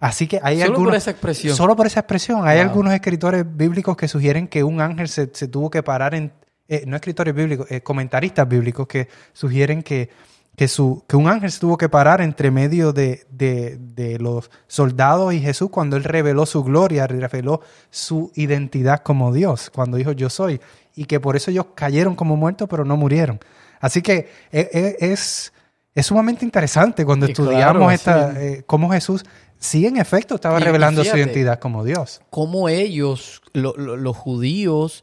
Así 0.00 0.26
que 0.26 0.40
hay 0.42 0.60
Solo 0.62 0.84
por 0.84 0.94
esa 0.94 1.10
expresión. 1.10 1.54
Solo 1.56 1.76
por 1.76 1.86
esa 1.86 2.00
expresión. 2.00 2.46
Hay 2.48 2.58
Wow. 2.58 2.68
algunos 2.68 2.94
escritores 2.94 3.44
bíblicos 3.46 3.96
que 3.96 4.08
sugieren 4.08 4.48
que 4.48 4.64
un 4.64 4.80
ángel 4.80 5.08
se, 5.08 5.30
se 5.34 5.48
tuvo 5.48 5.70
que 5.70 5.82
parar 5.82 6.14
en... 6.14 6.32
eh, 6.68 6.84
no 6.86 6.96
escritores 6.96 7.34
bíblicos, 7.34 7.70
eh, 7.70 7.82
comentaristas 7.82 8.48
bíblicos 8.48 8.86
que 8.86 9.08
sugieren 9.34 9.82
que, 9.82 10.08
que, 10.56 10.66
su, 10.66 11.04
que 11.06 11.16
un 11.16 11.28
ángel 11.28 11.50
se 11.52 11.60
tuvo 11.60 11.76
que 11.76 11.88
parar 11.90 12.22
entre 12.22 12.50
medio 12.50 12.92
de, 12.94 13.26
de- 13.30 13.76
de 13.78 14.18
los 14.18 14.50
soldados 14.66 15.34
y 15.34 15.40
Jesús 15.40 15.68
cuando 15.70 15.96
él 15.96 16.04
reveló 16.04 16.46
su 16.46 16.64
gloria, 16.64 17.06
reveló 17.06 17.60
su 17.90 18.32
identidad 18.36 19.00
como 19.02 19.32
Dios, 19.32 19.68
cuando 19.74 19.96
dijo 19.98 20.12
yo 20.12 20.30
soy. 20.30 20.60
Y 20.96 21.04
que 21.06 21.20
por 21.20 21.36
eso 21.36 21.50
ellos 21.50 21.66
cayeron 21.74 22.14
como 22.14 22.36
muertos, 22.36 22.68
pero 22.70 22.84
no 22.84 22.96
murieron. 22.96 23.40
Así 23.80 24.00
que 24.00 24.30
eh, 24.52 24.96
es, 25.00 25.52
es 25.94 26.06
sumamente 26.06 26.44
interesante 26.44 27.04
cuando 27.04 27.26
Y 27.26 27.30
estudiamos 27.32 27.76
claro, 27.76 27.90
esta, 27.90 28.32
sí. 28.32 28.38
eh, 28.40 28.62
cómo 28.66 28.90
Jesús 28.90 29.24
sí 29.58 29.86
en 29.86 29.96
efecto 29.96 30.34
estaba 30.34 30.60
Y- 30.60 30.64
revelando 30.64 31.04
su 31.04 31.16
identidad 31.16 31.58
como 31.58 31.84
Dios. 31.84 32.20
Cómo 32.30 32.68
ellos, 32.68 33.42
lo- 33.52 33.74
lo- 33.76 33.96
los 33.96 34.16
judíos, 34.16 35.02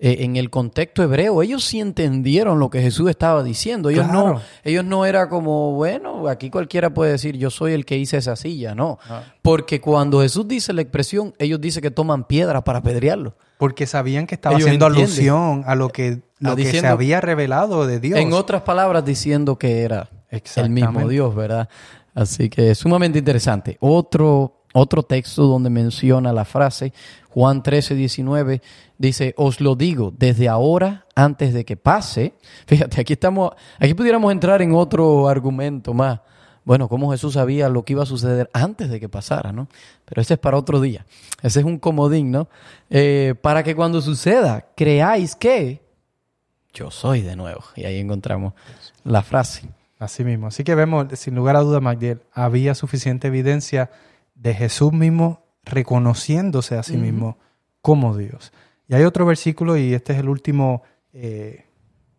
eh, 0.00 0.18
en 0.20 0.36
el 0.36 0.48
contexto 0.48 1.02
hebreo, 1.02 1.42
ellos 1.42 1.64
sí 1.64 1.80
entendieron 1.80 2.60
lo 2.60 2.70
que 2.70 2.80
Jesús 2.80 3.10
estaba 3.10 3.42
diciendo. 3.42 3.90
Ellos 3.90 4.06
no, 4.06 4.40
ellos 4.62 4.84
no 4.84 5.04
era 5.04 5.28
como, 5.28 5.72
bueno, 5.72 6.28
aquí 6.28 6.50
cualquiera 6.50 6.94
puede 6.94 7.12
decir, 7.12 7.36
yo 7.36 7.50
soy 7.50 7.72
el 7.72 7.84
que 7.84 7.96
hice 7.98 8.16
esa 8.16 8.36
silla, 8.36 8.76
no. 8.76 8.98
Ah. 9.08 9.24
Porque 9.42 9.80
cuando 9.80 10.20
Jesús 10.20 10.46
dice 10.46 10.72
la 10.72 10.82
expresión, 10.82 11.34
ellos 11.38 11.60
dicen 11.60 11.82
que 11.82 11.90
toman 11.90 12.24
piedra 12.24 12.62
para 12.62 12.78
apedrearlo. 12.78 13.34
Porque 13.58 13.88
sabían 13.88 14.28
que 14.28 14.36
estaba 14.36 14.54
Ellos 14.54 14.66
haciendo 14.68 14.86
entienden. 14.86 15.10
alusión 15.10 15.64
a 15.66 15.74
lo 15.74 15.88
que, 15.88 16.20
lo 16.38 16.52
Ah, 16.52 16.56
que 16.56 16.70
se 16.70 16.86
había 16.86 17.20
revelado 17.20 17.86
de 17.88 17.98
Dios. 17.98 18.20
En 18.20 18.32
otras 18.32 18.62
palabras, 18.62 19.04
diciendo 19.04 19.58
que 19.58 19.82
era 19.82 20.10
el 20.56 20.70
mismo. 20.70 21.08
Dios, 21.08 21.34
¿verdad? 21.34 21.68
Así 22.14 22.48
que 22.48 22.70
es 22.70 22.78
sumamente 22.78 23.18
interesante. 23.18 23.76
Otro, 23.80 24.57
otro 24.74 25.02
texto 25.02 25.44
donde 25.46 25.70
menciona 25.70 26.32
la 26.32 26.44
frase, 26.44 26.92
Juan 27.30 27.62
13, 27.62 27.94
19, 27.94 28.62
dice, 28.98 29.34
os 29.36 29.60
lo 29.60 29.76
digo, 29.76 30.12
desde 30.16 30.48
ahora, 30.48 31.06
antes 31.14 31.54
de 31.54 31.64
que 31.64 31.76
pase. 31.76 32.34
Fíjate, 32.66 33.00
aquí 33.00 33.14
estamos, 33.14 33.52
aquí 33.78 33.94
pudiéramos 33.94 34.32
entrar 34.32 34.62
en 34.62 34.74
otro 34.74 35.28
argumento 35.28 35.94
más. 35.94 36.20
Bueno, 36.64 36.88
cómo 36.88 37.10
Jesús 37.12 37.32
sabía 37.32 37.70
lo 37.70 37.82
que 37.82 37.94
iba 37.94 38.02
a 38.02 38.06
suceder 38.06 38.50
antes 38.52 38.90
de 38.90 39.00
que 39.00 39.08
pasara, 39.08 39.52
¿no? 39.52 39.68
Pero 40.04 40.20
ese 40.20 40.34
es 40.34 40.40
para 40.40 40.58
otro 40.58 40.82
día. 40.82 41.06
Ese 41.42 41.60
es 41.60 41.64
un 41.64 41.78
comodín, 41.78 42.30
¿no? 42.30 42.48
Eh, 42.90 43.34
para 43.40 43.62
que 43.62 43.74
cuando 43.74 44.02
suceda, 44.02 44.66
creáis 44.76 45.34
que 45.34 45.80
yo 46.74 46.90
soy 46.90 47.22
de 47.22 47.36
nuevo. 47.36 47.64
Y 47.74 47.84
ahí 47.84 47.98
encontramos 47.98 48.52
la 49.02 49.22
frase. 49.22 49.70
Así 49.98 50.24
mismo. 50.24 50.46
Así 50.46 50.62
que 50.62 50.74
vemos, 50.74 51.06
sin 51.14 51.34
lugar 51.34 51.56
a 51.56 51.60
duda, 51.60 51.80
Magdiel, 51.80 52.20
había 52.32 52.74
suficiente 52.74 53.28
evidencia 53.28 53.90
de 54.38 54.54
Jesús 54.54 54.92
mismo 54.92 55.44
reconociéndose 55.64 56.76
a 56.78 56.82
sí 56.82 56.96
mismo 56.96 57.38
como 57.82 58.16
Dios. 58.16 58.52
Y 58.88 58.94
hay 58.94 59.04
otro 59.04 59.26
versículo, 59.26 59.76
y 59.76 59.92
este 59.94 60.12
es 60.14 60.18
el 60.20 60.28
último 60.28 60.82
eh, 61.12 61.66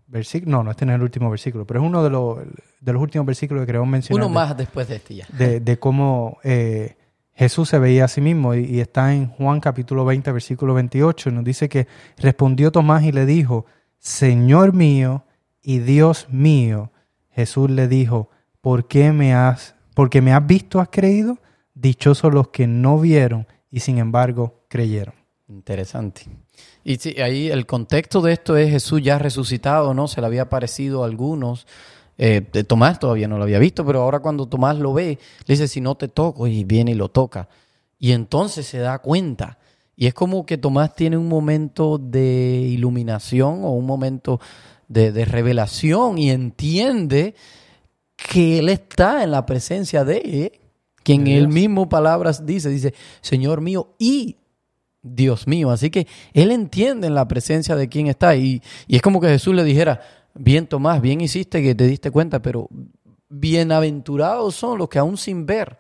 versículo. 0.08 0.52
No, 0.58 0.64
no, 0.64 0.72
este 0.72 0.86
no 0.86 0.92
es 0.92 0.98
el 0.98 1.02
último 1.04 1.30
versículo, 1.30 1.66
pero 1.66 1.80
es 1.80 1.86
uno 1.86 2.04
de 2.04 2.10
los, 2.10 2.38
de 2.82 2.94
los 2.94 3.02
últimos 3.02 3.26
versículos 3.26 3.62
que 3.64 3.68
queremos 3.68 3.88
mencionar. 3.88 4.22
Uno 4.24 4.30
de- 4.30 4.36
más 4.36 4.58
después 4.58 4.88
de 4.88 4.96
este 4.98 5.16
ya. 5.16 5.28
de, 5.36 5.60
de 5.60 5.80
cómo 5.80 6.38
eh, 6.44 6.96
Jesús 7.34 7.70
se 7.70 7.80
veía 7.80 8.06
a 8.06 8.08
sí 8.08 8.22
mismo 8.22 8.54
y, 8.54 8.66
y 8.66 8.80
está 8.82 9.14
en 9.14 9.28
Juan 9.30 9.60
capítulo 9.62 10.06
20, 10.06 10.32
versículo 10.32 10.74
28, 10.76 11.30
y 11.30 11.34
nos 11.34 11.44
dice 11.44 11.70
que 11.70 11.88
respondió 12.18 12.72
Tomás 12.72 13.04
y 13.04 13.12
le 13.12 13.26
dijo, 13.26 13.66
Señor 13.98 14.74
mío 14.74 15.24
y 15.62 15.80
Dios 15.80 16.28
mío. 16.30 16.92
Jesús 17.32 17.70
le 17.70 17.88
dijo, 17.88 18.30
¿por 18.62 18.88
qué 18.88 19.12
me 19.14 19.34
has, 19.34 19.76
porque 19.94 20.22
me 20.22 20.34
has 20.34 20.46
visto, 20.46 20.80
has 20.80 20.90
creído? 20.90 21.38
Dichosos 21.80 22.34
los 22.34 22.50
que 22.50 22.68
no 22.68 23.00
vieron 23.00 23.48
y 23.72 23.80
sin 23.80 24.00
embargo 24.00 24.65
creyeron. 24.68 25.15
Interesante. 25.48 26.24
Y 26.84 26.98
sí, 26.98 27.15
ahí 27.22 27.50
el 27.50 27.65
contexto 27.65 28.22
de 28.22 28.34
esto 28.34 28.58
es 28.58 28.70
Jesús 28.70 29.02
ya 29.02 29.18
resucitado, 29.18 29.94
¿no? 29.94 30.10
Se 30.10 30.20
le 30.20 30.28
había 30.28 30.44
aparecido 30.44 31.04
a 31.04 31.06
algunos. 31.06 31.68
Eh, 32.18 32.42
Tomás 32.68 33.00
todavía 33.00 33.30
no 33.30 33.38
lo 33.38 33.44
había 33.44 33.60
visto, 33.60 33.86
pero 33.86 34.02
ahora 34.02 34.20
cuando 34.20 34.46
Tomás 34.46 34.78
lo 34.78 34.94
ve, 34.94 35.18
le 35.46 35.54
dice, 35.54 35.70
si 35.70 35.80
no 35.80 35.96
te 35.96 36.10
toco, 36.10 36.48
y 36.48 36.65
viene 36.65 36.92
y 36.92 36.96
lo 36.96 37.10
toca. 37.10 37.48
Y 37.98 38.12
entonces 38.12 38.68
se 38.68 38.80
da 38.80 39.00
cuenta. 39.00 39.58
Y 39.96 40.08
es 40.08 40.13
como 40.13 40.46
que 40.46 40.58
Tomás 40.58 40.96
tiene 40.96 41.15
un 41.15 41.30
momento 41.30 41.98
de 41.98 42.68
iluminación 42.70 43.63
o 43.63 43.72
un 43.72 43.86
momento 43.86 44.42
de, 44.89 45.13
de 45.13 45.24
revelación 45.24 46.18
y 46.18 46.30
entiende 46.30 47.36
que 48.18 48.60
él 48.60 48.68
está 48.68 49.24
en 49.24 49.32
la 49.32 49.46
presencia 49.46 50.04
de 50.04 50.60
quien 51.04 51.28
él 51.28 51.48
mismo 51.48 51.90
palabras 51.90 52.46
dice, 52.46 52.70
dice, 52.70 52.94
Señor 53.22 53.62
mío 53.62 53.96
y 53.98 54.38
Dios 55.02 55.48
mío. 55.48 55.72
Así 55.72 55.90
que 55.90 56.08
él 56.34 56.52
entiende 56.52 57.08
en 57.08 57.16
la 57.16 57.28
presencia 57.28 57.76
de 57.76 57.90
quien 57.90 58.08
está. 58.08 58.36
Y, 58.36 58.62
y 58.88 58.96
es 58.96 59.02
como 59.02 59.22
que 59.22 59.28
Jesús 59.28 59.56
le 59.56 59.64
dijera, 59.64 60.02
bien 60.34 60.68
Tomás, 60.68 61.02
bien 61.02 61.22
hiciste 61.22 61.62
que 61.62 61.76
te 61.76 61.88
diste 61.88 62.12
cuenta, 62.12 62.42
pero 62.42 62.68
bienaventurados 63.30 64.56
son 64.56 64.78
los 64.78 64.90
que 64.90 65.00
aún 65.00 65.18
sin 65.18 65.46
ver 65.46 65.78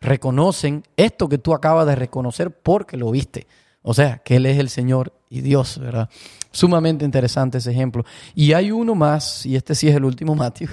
reconocen 0.00 0.82
esto 0.96 1.28
que 1.28 1.38
tú 1.38 1.54
acabas 1.54 1.86
de 1.86 1.96
reconocer 1.96 2.50
porque 2.50 2.96
lo 2.96 3.10
viste. 3.10 3.46
O 3.88 3.94
sea, 3.94 4.18
que 4.18 4.34
Él 4.36 4.46
es 4.46 4.58
el 4.58 4.68
Señor 4.68 5.12
y 5.30 5.42
Dios, 5.42 5.78
¿verdad? 5.78 6.08
Sumamente 6.50 7.04
interesante 7.04 7.58
ese 7.58 7.70
ejemplo. 7.70 8.04
Y 8.34 8.52
hay 8.52 8.72
uno 8.72 8.94
más, 8.96 9.46
y 9.46 9.54
este 9.54 9.74
sí 9.76 9.86
es 9.88 9.94
el 9.94 10.04
último, 10.04 10.34
Matthew. 10.34 10.68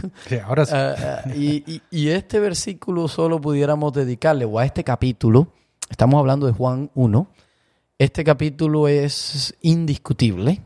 ahora 0.45 0.65
sí. 0.65 0.71
Ah, 0.75 0.95
ah, 1.25 1.29
y, 1.35 1.63
y- 1.71 1.81
y 1.91 2.07
este 2.09 2.39
versículo 2.39 3.07
solo 3.07 3.39
pudiéramos 3.39 3.93
dedicarle, 3.93 4.45
o 4.45 4.57
a 4.57 4.65
este 4.65 4.83
capítulo, 4.83 5.49
estamos 5.91 6.17
hablando 6.19 6.47
de 6.47 6.53
Juan 6.53 6.89
1, 6.95 7.27
este 7.99 8.23
capítulo 8.23 8.87
es 8.87 9.53
indiscutible. 9.61 10.61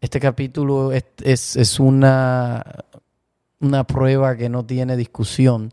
Este 0.00 0.20
capítulo 0.20 0.92
es, 0.92 1.04
es- 1.22 1.56
es 1.56 1.80
una, 1.80 2.64
una 3.58 3.84
prueba 3.84 4.36
que 4.36 4.48
no 4.48 4.64
tiene 4.64 4.96
discusión 4.96 5.72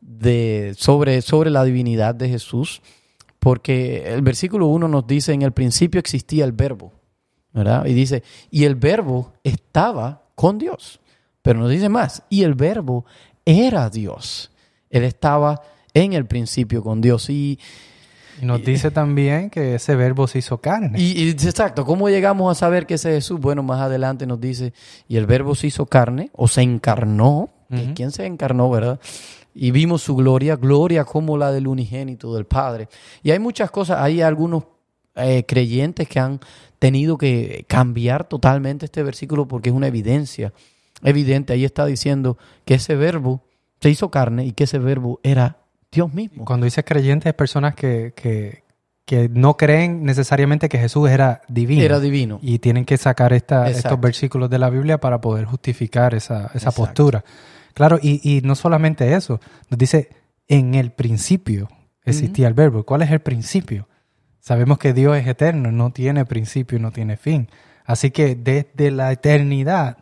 de, 0.00 0.74
sobre, 0.78 1.22
sobre 1.22 1.48
la 1.50 1.64
divinidad 1.64 2.14
de 2.14 2.28
Jesús, 2.28 2.82
porque 3.46 4.12
el 4.12 4.22
versículo 4.22 4.66
1 4.66 4.88
nos 4.88 5.06
dice, 5.06 5.32
en 5.32 5.42
el 5.42 5.52
principio 5.52 6.00
existía 6.00 6.44
el 6.44 6.50
verbo, 6.50 6.92
¿verdad? 7.52 7.86
Y 7.86 7.94
dice, 7.94 8.24
y 8.50 8.64
el 8.64 8.74
verbo 8.74 9.34
estaba 9.44 10.24
con 10.34 10.58
Dios. 10.58 10.98
Pero 11.42 11.60
nos 11.60 11.70
dice 11.70 11.88
más, 11.88 12.24
y 12.28 12.42
el 12.42 12.54
verbo 12.54 13.04
era 13.44 13.88
Dios. 13.88 14.50
Él 14.90 15.04
estaba 15.04 15.62
en 15.94 16.14
el 16.14 16.26
principio 16.26 16.82
con 16.82 17.00
Dios. 17.00 17.30
Y, 17.30 17.60
Y 18.42 18.46
nos 18.46 18.64
dice 18.64 18.90
también 18.90 19.48
que 19.48 19.76
ese 19.76 19.94
verbo 19.94 20.26
se 20.26 20.40
hizo 20.40 20.60
carne. 20.60 21.00
y, 21.00 21.12
y 21.12 21.30
exacto, 21.30 21.84
¿cómo 21.84 22.08
llegamos 22.08 22.50
a 22.50 22.58
saber 22.58 22.84
que 22.84 22.94
ese 22.94 23.10
es 23.10 23.14
Jesús? 23.26 23.38
Bueno, 23.38 23.62
más 23.62 23.80
adelante 23.80 24.26
nos 24.26 24.40
dice, 24.40 24.72
y 25.06 25.18
el 25.18 25.26
verbo 25.26 25.54
se 25.54 25.68
hizo 25.68 25.86
carne 25.86 26.30
o 26.32 26.48
se 26.48 26.62
encarnó. 26.62 27.50
Ujú. 27.70 27.94
¿Quién 27.94 28.10
se 28.10 28.26
encarnó, 28.26 28.68
verdad? 28.70 28.98
Y 29.58 29.70
vimos 29.70 30.02
su 30.02 30.14
gloria, 30.14 30.56
gloria 30.56 31.04
como 31.04 31.38
la 31.38 31.50
del 31.50 31.66
unigénito 31.66 32.34
del 32.34 32.44
Padre. 32.44 32.88
Y 33.22 33.30
hay 33.30 33.38
muchas 33.38 33.70
cosas, 33.70 34.00
hay 34.00 34.20
algunos 34.20 34.64
eh, 35.14 35.44
creyentes 35.48 36.06
que 36.08 36.20
han 36.20 36.40
tenido 36.78 37.16
que 37.16 37.64
cambiar 37.66 38.28
totalmente 38.28 38.84
este 38.84 39.02
versículo 39.02 39.48
porque 39.48 39.70
es 39.70 39.74
una 39.74 39.86
evidencia 39.86 40.52
evidente. 41.02 41.54
Ahí 41.54 41.64
está 41.64 41.86
diciendo 41.86 42.36
que 42.66 42.74
ese 42.74 42.96
verbo 42.96 43.42
se 43.80 43.88
hizo 43.88 44.10
carne 44.10 44.44
y 44.44 44.52
que 44.52 44.64
ese 44.64 44.78
verbo 44.78 45.20
era 45.22 45.56
Dios 45.90 46.12
mismo. 46.12 46.44
Cuando 46.44 46.64
dices 46.64 46.84
creyentes, 46.86 47.30
es 47.30 47.34
personas 47.34 47.74
que, 47.74 48.12
que, 48.14 48.62
que 49.06 49.30
no 49.30 49.56
creen 49.56 50.02
necesariamente 50.04 50.68
que 50.68 50.78
Jesús 50.78 51.08
era 51.08 51.40
divino. 51.48 51.82
Era 51.82 51.98
divino. 52.00 52.38
Y 52.42 52.58
tienen 52.58 52.84
que 52.84 52.98
sacar 52.98 53.32
esta- 53.32 53.70
estos 53.70 54.00
versículos 54.00 54.50
de 54.50 54.58
la 54.58 54.68
Biblia 54.68 54.98
para 54.98 55.20
poder 55.22 55.46
justificar 55.46 56.14
esa, 56.14 56.50
esa 56.54 56.70
postura. 56.72 57.24
Claro, 57.76 57.98
y, 58.00 58.20
y 58.24 58.40
no 58.40 58.54
solamente 58.54 59.12
eso, 59.12 59.38
nos 59.68 59.76
dice, 59.76 60.08
en 60.48 60.74
el 60.74 60.92
principio 60.92 61.68
existía 62.06 62.48
el 62.48 62.54
verbo. 62.54 62.84
¿Cuál 62.84 63.02
es 63.02 63.10
el 63.10 63.20
principio? 63.20 63.86
Sabemos 64.40 64.78
que 64.78 64.94
Dios 64.94 65.14
es 65.14 65.26
eterno, 65.26 65.70
no 65.70 65.90
tiene 65.90 66.24
principio 66.24 66.78
no 66.78 66.90
tiene 66.90 67.18
fin. 67.18 67.50
Así 67.84 68.10
que 68.10 68.34
desde 68.34 68.90
la 68.90 69.12
eternidad 69.12 69.98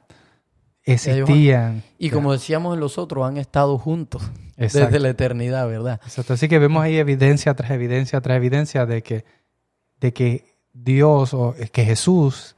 existían. 0.84 1.82
Y 1.98 2.10
como 2.10 2.30
decíamos 2.30 2.74
en 2.74 2.80
los 2.80 2.96
otros, 2.96 3.26
han 3.26 3.38
estado 3.38 3.76
juntos 3.76 4.22
Exacto. 4.56 4.87
desde 4.87 5.00
la 5.00 5.08
eternidad, 5.08 5.66
¿verdad? 5.66 6.00
Exacto. 6.04 6.34
Así 6.34 6.46
que 6.46 6.60
vemos 6.60 6.84
ahí 6.84 6.96
evidencia 6.96 7.54
tras 7.54 7.72
evidencia 7.72 8.20
tras 8.20 8.37
evidencia 8.37 8.87
de 8.87 9.02
que, 9.02 9.24
de 9.98 10.12
que 10.12 10.44
Dios 10.72 11.34
o 11.34 11.56
que 11.72 11.84
Jesús 11.84 12.54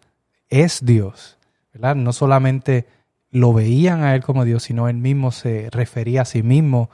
es 0.50 0.84
Dios, 0.84 1.38
¿verdad? 1.72 1.96
No 1.96 2.12
solamente 2.12 2.86
lo 3.36 3.52
veían 3.52 4.02
a 4.02 4.14
Él 4.14 4.22
como 4.22 4.46
Dios, 4.46 4.62
sino 4.62 4.88
Él 4.88 4.96
mismo 4.96 5.30
se 5.30 5.68
refería 5.70 6.22
a 6.22 6.24
sí 6.24 6.42
mismo 6.42 6.88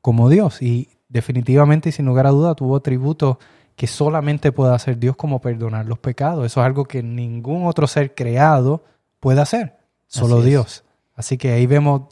como 0.00 0.28
Dios. 0.28 0.60
Y 0.60 0.88
definitivamente 1.08 1.90
y 1.90 1.92
sin 1.92 2.06
lugar 2.06 2.26
a 2.26 2.30
duda 2.30 2.56
tuvo 2.56 2.74
atributos 2.74 3.36
que 3.76 3.86
solamente 3.86 4.50
puede 4.50 4.74
hacer 4.74 4.98
Dios 4.98 5.14
como 5.14 5.40
perdonar 5.40 5.86
los 5.86 6.00
pecados. 6.00 6.46
Eso 6.46 6.60
es 6.60 6.66
algo 6.66 6.86
que 6.86 7.04
ningún 7.04 7.66
otro 7.66 7.86
ser 7.86 8.12
creado 8.16 8.82
puede 9.20 9.40
hacer, 9.40 9.76
solo 10.08 10.38
Así. 10.38 10.48
Dios. 10.48 10.84
Así 11.14 11.38
que 11.38 11.52
ahí 11.52 11.66
vemos 11.66 12.02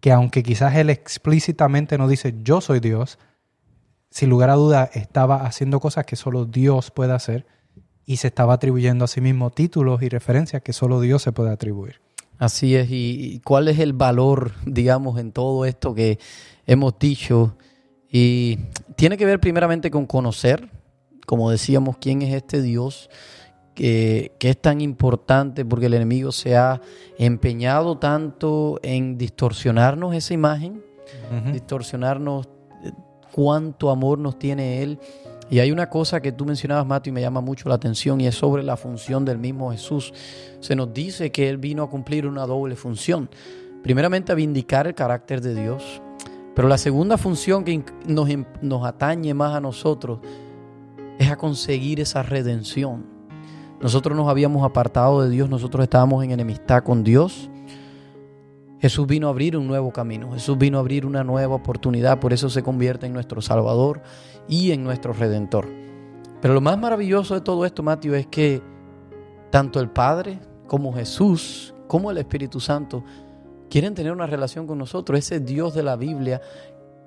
que 0.00 0.12
aunque 0.12 0.42
quizás 0.42 0.74
Él 0.74 0.88
explícitamente 0.88 1.98
no 1.98 2.08
dice 2.08 2.36
yo 2.42 2.62
soy 2.62 2.80
Dios, 2.80 3.18
sin 4.08 4.30
lugar 4.30 4.48
a 4.48 4.54
duda 4.54 4.90
estaba 4.94 5.44
haciendo 5.44 5.78
cosas 5.78 6.06
que 6.06 6.16
solo 6.16 6.46
Dios 6.46 6.90
puede 6.90 7.12
hacer 7.12 7.44
y 8.06 8.16
se 8.16 8.28
estaba 8.28 8.54
atribuyendo 8.54 9.04
a 9.04 9.08
sí 9.08 9.20
mismo 9.20 9.50
títulos 9.50 10.00
y 10.00 10.08
referencias 10.08 10.62
que 10.62 10.72
solo 10.72 11.00
Dios 11.00 11.20
se 11.20 11.32
puede 11.32 11.50
atribuir. 11.50 12.05
Así 12.38 12.76
es. 12.76 12.88
¿Y 12.90 13.40
cuál 13.44 13.68
es 13.68 13.78
el 13.78 13.92
valor, 13.92 14.52
digamos, 14.66 15.18
en 15.18 15.32
todo 15.32 15.64
esto 15.64 15.94
que 15.94 16.18
hemos 16.66 16.98
dicho? 16.98 17.56
Y 18.10 18.58
tiene 18.96 19.16
que 19.16 19.24
ver 19.24 19.40
primeramente 19.40 19.90
con 19.90 20.06
conocer, 20.06 20.68
como 21.26 21.50
decíamos, 21.50 21.96
quién 21.98 22.22
es 22.22 22.34
este 22.34 22.62
Dios 22.62 23.10
que, 23.74 24.32
que 24.38 24.50
es 24.50 24.60
tan 24.60 24.80
importante 24.80 25.64
porque 25.64 25.86
el 25.86 25.94
enemigo 25.94 26.32
se 26.32 26.56
ha 26.56 26.80
empeñado 27.18 27.98
tanto 27.98 28.80
en 28.82 29.18
distorsionarnos 29.18 30.14
esa 30.14 30.34
imagen, 30.34 30.82
distorsionarnos 31.52 32.46
eh, 32.82 32.92
cuánto 33.32 33.90
amor 33.90 34.18
nos 34.18 34.38
tiene 34.38 34.82
Él. 34.82 34.98
Y 35.48 35.60
hay 35.60 35.70
una 35.70 35.88
cosa 35.88 36.20
que 36.20 36.32
tú 36.32 36.44
mencionabas, 36.44 36.86
Mato, 36.86 37.08
y 37.08 37.12
me 37.12 37.20
llama 37.20 37.40
mucho 37.40 37.68
la 37.68 37.76
atención, 37.76 38.20
y 38.20 38.26
es 38.26 38.34
sobre 38.34 38.62
la 38.62 38.76
función 38.76 39.24
del 39.24 39.38
mismo 39.38 39.70
Jesús. 39.70 40.12
Se 40.60 40.74
nos 40.74 40.92
dice 40.92 41.30
que 41.30 41.48
Él 41.48 41.58
vino 41.58 41.84
a 41.84 41.90
cumplir 41.90 42.26
una 42.26 42.46
doble 42.46 42.74
función. 42.74 43.30
Primeramente, 43.82 44.32
a 44.32 44.34
vindicar 44.34 44.88
el 44.88 44.94
carácter 44.94 45.40
de 45.40 45.54
Dios, 45.54 46.02
pero 46.56 46.66
la 46.66 46.78
segunda 46.78 47.16
función 47.16 47.64
que 47.64 47.84
nos, 48.06 48.28
em- 48.28 48.46
nos 48.60 48.84
atañe 48.84 49.34
más 49.34 49.54
a 49.54 49.60
nosotros 49.60 50.18
es 51.18 51.30
a 51.30 51.36
conseguir 51.36 52.00
esa 52.00 52.22
redención. 52.22 53.06
Nosotros 53.80 54.16
nos 54.16 54.28
habíamos 54.28 54.64
apartado 54.64 55.22
de 55.22 55.30
Dios, 55.30 55.48
nosotros 55.50 55.84
estábamos 55.84 56.24
en 56.24 56.32
enemistad 56.32 56.82
con 56.82 57.04
Dios. 57.04 57.50
Jesús 58.80 59.06
vino 59.06 59.26
a 59.26 59.30
abrir 59.30 59.56
un 59.56 59.66
nuevo 59.66 59.92
camino, 59.92 60.32
Jesús 60.32 60.58
vino 60.58 60.78
a 60.78 60.80
abrir 60.80 61.06
una 61.06 61.24
nueva 61.24 61.54
oportunidad, 61.54 62.20
por 62.20 62.32
eso 62.32 62.50
se 62.50 62.62
convierte 62.62 63.06
en 63.06 63.12
nuestro 63.12 63.40
Salvador 63.40 64.02
y 64.48 64.72
en 64.72 64.84
nuestro 64.84 65.12
Redentor. 65.12 65.68
Pero 66.40 66.54
lo 66.54 66.60
más 66.60 66.78
maravilloso 66.78 67.34
de 67.34 67.40
todo 67.40 67.64
esto, 67.64 67.82
Mateo, 67.82 68.14
es 68.14 68.26
que 68.26 68.62
tanto 69.50 69.80
el 69.80 69.90
Padre 69.90 70.38
como 70.66 70.92
Jesús, 70.92 71.74
como 71.86 72.10
el 72.10 72.18
Espíritu 72.18 72.60
Santo, 72.60 73.04
quieren 73.70 73.94
tener 73.94 74.12
una 74.12 74.26
relación 74.26 74.66
con 74.66 74.78
nosotros. 74.78 75.18
Ese 75.18 75.40
Dios 75.40 75.74
de 75.74 75.82
la 75.82 75.96
Biblia 75.96 76.40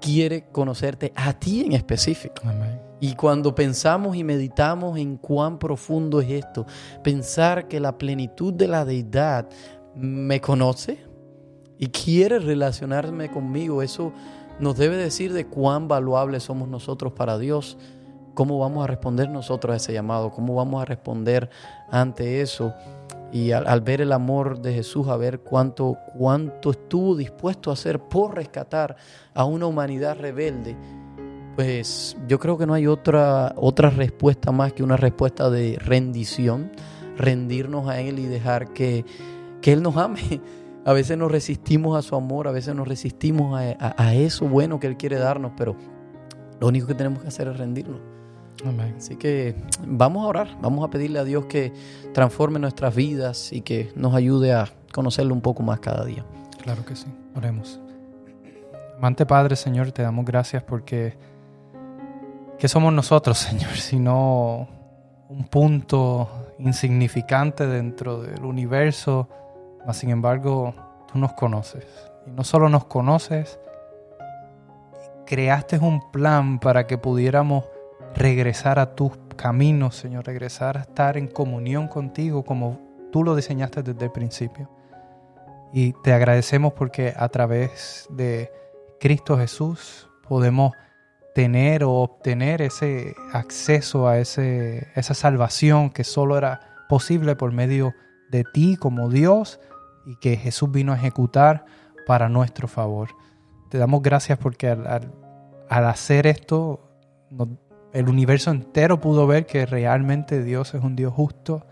quiere 0.01 0.47
conocerte 0.51 1.11
a 1.15 1.33
ti 1.33 1.61
en 1.61 1.73
específico. 1.73 2.41
Amén. 2.43 2.79
Y 3.01 3.15
cuando 3.15 3.55
pensamos 3.55 4.15
y 4.17 4.23
meditamos 4.23 4.97
en 4.97 5.17
cuán 5.17 5.57
profundo 5.57 6.19
es 6.19 6.31
esto, 6.31 6.65
pensar 7.03 7.67
que 7.67 7.79
la 7.79 7.97
plenitud 7.97 8.53
de 8.53 8.67
la 8.67 8.83
deidad 8.83 9.47
me 9.95 10.41
conoce 10.41 10.99
y 11.77 11.87
quiere 11.87 12.39
relacionarme 12.39 13.29
conmigo, 13.29 13.81
eso 13.81 14.11
nos 14.59 14.77
debe 14.77 14.97
decir 14.97 15.33
de 15.33 15.45
cuán 15.45 15.87
valuables 15.87 16.43
somos 16.43 16.67
nosotros 16.67 17.13
para 17.13 17.37
Dios, 17.37 17.77
cómo 18.33 18.59
vamos 18.59 18.83
a 18.83 18.87
responder 18.87 19.29
nosotros 19.29 19.73
a 19.73 19.77
ese 19.77 19.93
llamado, 19.93 20.31
cómo 20.31 20.55
vamos 20.55 20.81
a 20.81 20.85
responder 20.85 21.49
ante 21.91 22.41
eso. 22.41 22.73
Y 23.31 23.51
al, 23.51 23.67
al 23.67 23.81
ver 23.81 24.01
el 24.01 24.11
amor 24.11 24.59
de 24.61 24.73
Jesús, 24.73 25.07
a 25.07 25.15
ver 25.15 25.41
cuánto, 25.41 25.97
cuánto 26.17 26.71
estuvo 26.71 27.15
dispuesto 27.15 27.69
a 27.69 27.73
hacer 27.73 27.99
por 27.99 28.35
rescatar 28.35 28.95
a 29.33 29.45
una 29.45 29.67
humanidad 29.67 30.17
rebelde, 30.17 30.75
pues 31.59 32.15
yo 32.25 32.39
creo 32.39 32.57
que 32.57 32.65
no 32.65 32.73
hay 32.73 32.87
otra, 32.87 33.53
otra 33.57 33.89
respuesta 33.89 34.51
más 34.53 34.71
que 34.71 34.81
una 34.81 34.95
respuesta 34.95 35.49
de 35.49 35.77
rendición, 35.77 36.71
rendirnos 37.17 37.89
a 37.89 37.99
Él 37.99 38.17
y 38.17 38.27
dejar 38.27 38.71
que, 38.71 39.03
que 39.61 39.73
Él 39.73 39.83
nos 39.83 39.97
ame. 39.97 40.41
A 40.89 40.93
veces 40.93 41.17
nos 41.17 41.31
resistimos 41.31 41.97
a 41.97 42.01
su 42.01 42.15
amor, 42.15 42.47
a 42.47 42.51
veces 42.51 42.73
nos 42.73 42.87
resistimos 42.87 43.59
a, 43.59 43.75
a- 43.79 43.95
a 44.07 44.15
eso 44.15 44.47
bueno 44.47 44.79
que 44.79 44.87
Él 44.87 44.97
quiere 44.97 45.17
darnos, 45.17 45.51
pero 45.55 45.75
lo 46.59 46.67
único 46.67 46.87
que 46.87 46.95
tenemos 46.95 47.21
que 47.21 47.27
hacer 47.27 47.47
es 47.47 47.57
rendirnos. 47.57 47.99
Amén. 48.65 48.95
Así 48.97 49.15
que 49.15 49.55
vamos 49.87 50.25
a 50.25 50.27
orar, 50.27 50.57
vamos 50.61 50.83
a 50.85 50.89
pedirle 50.89 51.19
a 51.19 51.23
Dios 51.23 51.45
que 51.45 51.71
transforme 52.13 52.59
nuestras 52.59 52.93
vidas 52.95 53.53
y 53.53 53.61
que 53.61 53.91
nos 53.95 54.13
ayude 54.15 54.51
a 54.53 54.67
conocerlo 54.93 55.33
un 55.33 55.41
poco 55.41 55.63
más 55.63 55.79
cada 55.79 56.03
día. 56.05 56.25
Claro 56.63 56.83
que 56.85 56.95
sí. 56.95 57.05
Oremos. 57.35 57.79
Amante 58.97 59.25
Padre, 59.25 59.55
Señor, 59.55 59.91
te 59.93 60.01
damos 60.01 60.25
gracias 60.25 60.61
porque 60.63 61.17
¿qué 62.57 62.67
somos 62.67 62.91
nosotros, 62.91 63.37
Señor? 63.37 63.71
Sino 63.77 64.67
un 65.29 65.45
punto 65.49 66.47
insignificante 66.59 67.65
dentro 67.65 68.21
del 68.21 68.43
universo, 68.43 69.29
mas 69.85 69.97
sin 69.97 70.09
embargo 70.09 70.73
tú 71.11 71.19
nos 71.19 71.33
conoces. 71.33 71.85
Y 72.25 72.31
no 72.31 72.43
solo 72.43 72.69
nos 72.69 72.85
conoces, 72.85 73.59
creaste 75.25 75.77
un 75.77 76.11
plan 76.11 76.59
para 76.59 76.87
que 76.87 76.97
pudiéramos 76.97 77.65
regresar 78.15 78.79
a 78.79 78.95
tus 78.95 79.11
caminos, 79.35 79.95
Señor, 79.95 80.25
regresar 80.25 80.77
a 80.77 80.81
estar 80.81 81.17
en 81.17 81.27
comunión 81.27 81.87
contigo 81.87 82.43
como 82.43 82.79
tú 83.11 83.23
lo 83.23 83.35
diseñaste 83.35 83.83
desde 83.83 84.05
el 84.05 84.11
principio. 84.11 84.69
Y 85.71 85.93
te 86.03 86.13
agradecemos 86.13 86.73
porque 86.73 87.13
a 87.15 87.29
través 87.29 88.07
de 88.09 88.51
Cristo 88.99 89.37
Jesús 89.37 90.09
podemos 90.27 90.73
tener 91.35 91.83
o 91.83 91.91
obtener 91.91 92.61
ese 92.61 93.15
acceso 93.31 94.07
a 94.07 94.17
ese, 94.17 94.87
esa 94.95 95.13
salvación 95.13 95.89
que 95.89 96.03
solo 96.03 96.37
era 96.37 96.85
posible 96.89 97.35
por 97.35 97.51
medio 97.51 97.85
de 97.87 98.08
ti 98.53 98.77
como 98.77 99.09
Dios 99.09 99.59
y 100.05 100.15
que 100.15 100.37
Jesús 100.37 100.71
vino 100.71 100.93
a 100.93 100.95
ejecutar 100.95 101.65
para 102.07 102.29
nuestro 102.29 102.67
favor. 102.67 103.09
Te 103.69 103.77
damos 103.77 104.01
gracias 104.01 104.39
porque 104.39 104.67
al, 104.67 105.11
hacer 105.69 106.25
esto, 106.27 106.89
el 107.93 108.09
universo 108.09 108.51
entero 108.51 108.99
pudo 108.99 109.27
ver 109.27 109.45
que 109.45 109.65
realmente 109.65 110.43
Dios 110.43 110.73
es 110.73 110.83
un 110.83 110.95
Dios 110.95 111.13
justo, 111.13 111.65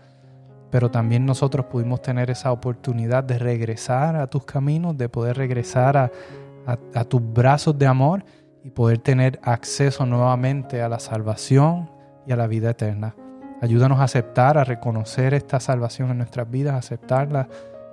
pero 0.70 0.90
también 0.90 1.26
nosotros 1.26 1.66
pudimos 1.66 2.02
tener 2.02 2.30
esa 2.30 2.52
oportunidad 2.52 3.24
de 3.24 3.38
regresar 3.38 4.16
a 4.16 4.26
tus 4.26 4.44
caminos, 4.44 4.96
de 4.96 5.08
poder 5.08 5.36
regresar 5.36 5.96
a 5.96 7.04
tus 7.04 7.32
brazos 7.32 7.78
de 7.78 7.86
amor 7.86 8.24
y 8.62 8.70
poder 8.70 8.98
tener 8.98 9.40
acceso 9.42 10.04
nuevamente 10.06 10.82
a 10.82 10.88
la 10.88 10.98
salvación 10.98 11.90
y 12.26 12.32
a 12.32 12.36
la 12.36 12.46
vida 12.46 12.70
eterna. 12.70 13.14
Ayúdanos 13.60 13.98
a 13.98 14.04
aceptar, 14.04 14.56
a 14.56 14.64
reconocer 14.64 15.34
esta 15.34 15.58
salvación 15.58 16.10
en 16.10 16.18
nuestras 16.18 16.48
vidas, 16.48 16.74
a 16.74 16.78
aceptarla 16.78 17.48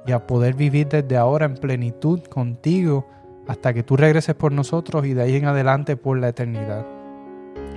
y 0.06 0.12
a 0.12 0.28
poder 0.28 0.54
vivir 0.54 0.88
desde 0.88 1.18
ahora 1.18 1.46
en 1.46 1.56
plenitud 1.56 2.22
contigo 2.24 3.08
hasta 3.48 3.74
que 3.74 3.84
tú 3.84 3.98
regreses 3.98 4.36
por 4.36 4.52
nosotros 4.52 5.06
y 5.06 5.14
de 5.14 5.24
ahí 5.24 5.36
en 5.36 5.46
adelante 5.46 5.98
por 5.98 6.20
la 6.20 6.30
eternidad. 6.30 6.86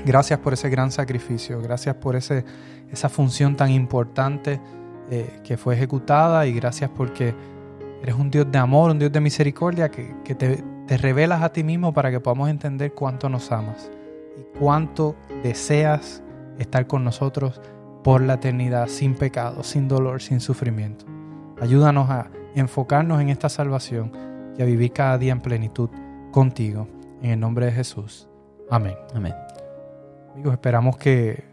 Gracias 0.05 0.39
por 0.39 0.53
ese 0.53 0.69
gran 0.69 0.91
sacrificio, 0.91 1.61
gracias 1.61 1.95
por 1.97 2.15
ese, 2.15 2.45
esa 2.91 3.09
función 3.09 3.57
tan 3.57 3.71
importante 3.71 4.61
eh, 5.11 5.41
que 5.43 5.57
fue 5.57 5.75
ejecutada 5.75 6.47
y 6.47 6.53
gracias 6.53 6.91
porque 6.95 7.35
eres 8.03 8.15
un 8.15 8.31
Dios 8.31 8.47
de 8.51 8.59
amor, 8.59 8.91
un 8.91 8.99
Dios 8.99 9.13
de 9.13 9.21
misericordia 9.21 9.91
que, 9.91 10.15
que 10.25 10.35
te, 10.35 10.63
te 10.87 10.99
revelas 10.99 11.43
a 11.43 11.53
ti 11.53 11.65
mismo 11.65 11.93
para 11.95 12.11
que 12.11 12.21
podamos 12.21 12.51
entender 12.51 12.93
cuánto 12.93 13.29
nos 13.31 13.51
amas 13.51 13.91
y 14.39 14.59
cuánto 14.59 15.17
deseas 15.43 16.23
estar 16.59 16.87
con 16.87 17.05
nosotros 17.05 17.61
por 18.03 18.23
la 18.23 18.35
eternidad, 18.35 18.89
sin 18.89 19.15
pecado, 19.15 19.63
sin 19.63 19.89
dolor, 19.89 20.23
sin 20.23 20.41
sufrimiento. 20.41 21.05
Ayúdanos 21.61 22.09
a 22.11 22.31
enfocarnos 22.55 23.21
en 23.21 23.29
esta 23.29 23.49
salvación 23.49 24.13
y 24.57 24.63
a 24.63 24.65
vivir 24.65 24.93
cada 24.93 25.19
día 25.19 25.33
en 25.33 25.41
plenitud 25.41 25.91
contigo. 26.31 26.89
En 27.23 27.31
el 27.33 27.41
nombre 27.41 27.67
de 27.67 27.73
Jesús. 27.73 28.29
Amén. 28.71 28.95
Amén. 29.15 29.35
Amigos, 30.33 30.53
esperamos 30.53 30.97
que 30.97 31.45